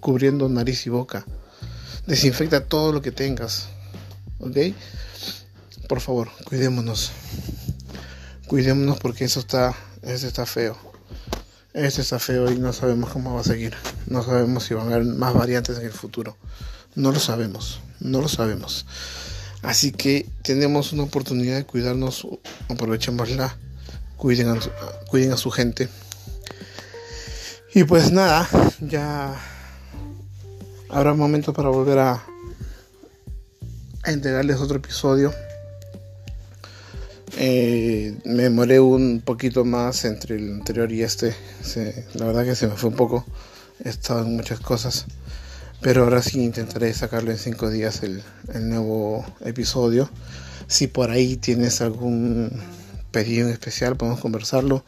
cubriendo 0.00 0.48
nariz 0.48 0.86
y 0.86 0.90
boca. 0.90 1.26
Desinfecta 2.06 2.64
todo 2.64 2.92
lo 2.92 3.02
que 3.02 3.12
tengas, 3.12 3.68
¿ok? 4.38 4.56
por 5.88 6.00
favor, 6.00 6.28
cuidémonos. 6.44 7.12
Cuidémonos 8.46 8.98
porque 8.98 9.24
eso 9.24 9.40
está, 9.40 9.74
eso 10.02 10.26
está 10.26 10.44
feo. 10.44 10.76
Eso 11.72 12.02
está 12.02 12.18
feo 12.18 12.50
y 12.50 12.58
no 12.58 12.72
sabemos 12.72 13.10
cómo 13.10 13.34
va 13.34 13.40
a 13.40 13.44
seguir. 13.44 13.74
No 14.06 14.22
sabemos 14.22 14.64
si 14.64 14.74
van 14.74 14.92
a 14.92 14.96
haber 14.96 15.06
más 15.06 15.32
variantes 15.34 15.78
en 15.78 15.86
el 15.86 15.92
futuro. 15.92 16.36
No 16.98 17.12
lo 17.12 17.20
sabemos, 17.20 17.78
no 18.00 18.20
lo 18.20 18.26
sabemos. 18.26 18.84
Así 19.62 19.92
que 19.92 20.28
tenemos 20.42 20.92
una 20.92 21.04
oportunidad 21.04 21.54
de 21.54 21.64
cuidarnos, 21.64 22.26
aprovechémosla, 22.68 23.56
cuiden 24.16 24.48
a, 24.48 24.58
cuiden 25.06 25.30
a 25.30 25.36
su 25.36 25.52
gente. 25.52 25.88
Y 27.72 27.84
pues 27.84 28.10
nada, 28.10 28.48
ya 28.80 29.40
habrá 30.88 31.14
momento 31.14 31.52
para 31.52 31.68
volver 31.68 32.00
a, 32.00 32.26
entregarles 34.04 34.56
otro 34.58 34.78
episodio 34.78 35.32
eh, 37.36 38.18
me 38.24 38.44
demoré 38.44 38.80
un 38.80 39.22
poquito 39.24 39.64
más 39.64 40.04
entre 40.04 40.34
el 40.34 40.52
anterior 40.54 40.90
y 40.90 41.02
este. 41.02 41.36
la 42.14 42.26
verdad 42.26 42.44
que 42.44 42.56
se 42.56 42.66
me 42.66 42.74
fue 42.74 42.90
un 42.90 42.96
poco. 42.96 43.24
He 43.84 43.88
estado 43.88 44.22
en 44.22 44.34
muchas 44.34 44.58
cosas. 44.58 45.06
Pero 45.80 46.04
ahora 46.04 46.22
sí 46.22 46.42
intentaré 46.42 46.92
sacarlo 46.92 47.30
en 47.30 47.38
cinco 47.38 47.70
días 47.70 48.02
el, 48.02 48.22
nuevo 48.68 49.24
episodio. 49.44 50.10
Si 50.66 50.86
por 50.88 51.10
ahí 51.10 51.36
tienes 51.36 51.80
algún 51.80 52.50
pedido 53.12 53.46
en 53.46 53.52
especial, 53.52 53.96
podemos 53.96 54.20
conversarlo. 54.20 54.84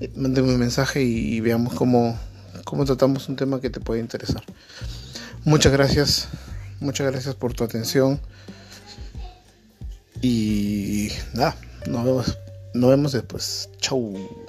Eh, 0.00 0.10
Mándenme 0.16 0.54
un 0.54 0.58
mensaje 0.58 1.02
y, 1.02 1.40
veamos 1.40 1.74
cómo, 1.74 2.18
cómo 2.64 2.84
tratamos 2.84 3.28
un 3.28 3.36
tema 3.36 3.60
que 3.60 3.70
te 3.70 3.80
puede 3.80 4.00
interesar. 4.00 4.42
Muchas 5.44 5.72
gracias. 5.72 6.28
Muchas 6.80 7.10
gracias 7.10 7.34
por 7.34 7.52
tu 7.52 7.62
atención. 7.62 8.20
Y 10.22 11.08
nada, 11.34 11.56
nos 11.86 12.04
vemos, 12.04 12.38
nos 12.74 12.90
vemos 12.90 13.12
después. 13.12 13.68
Chau. 13.78 14.41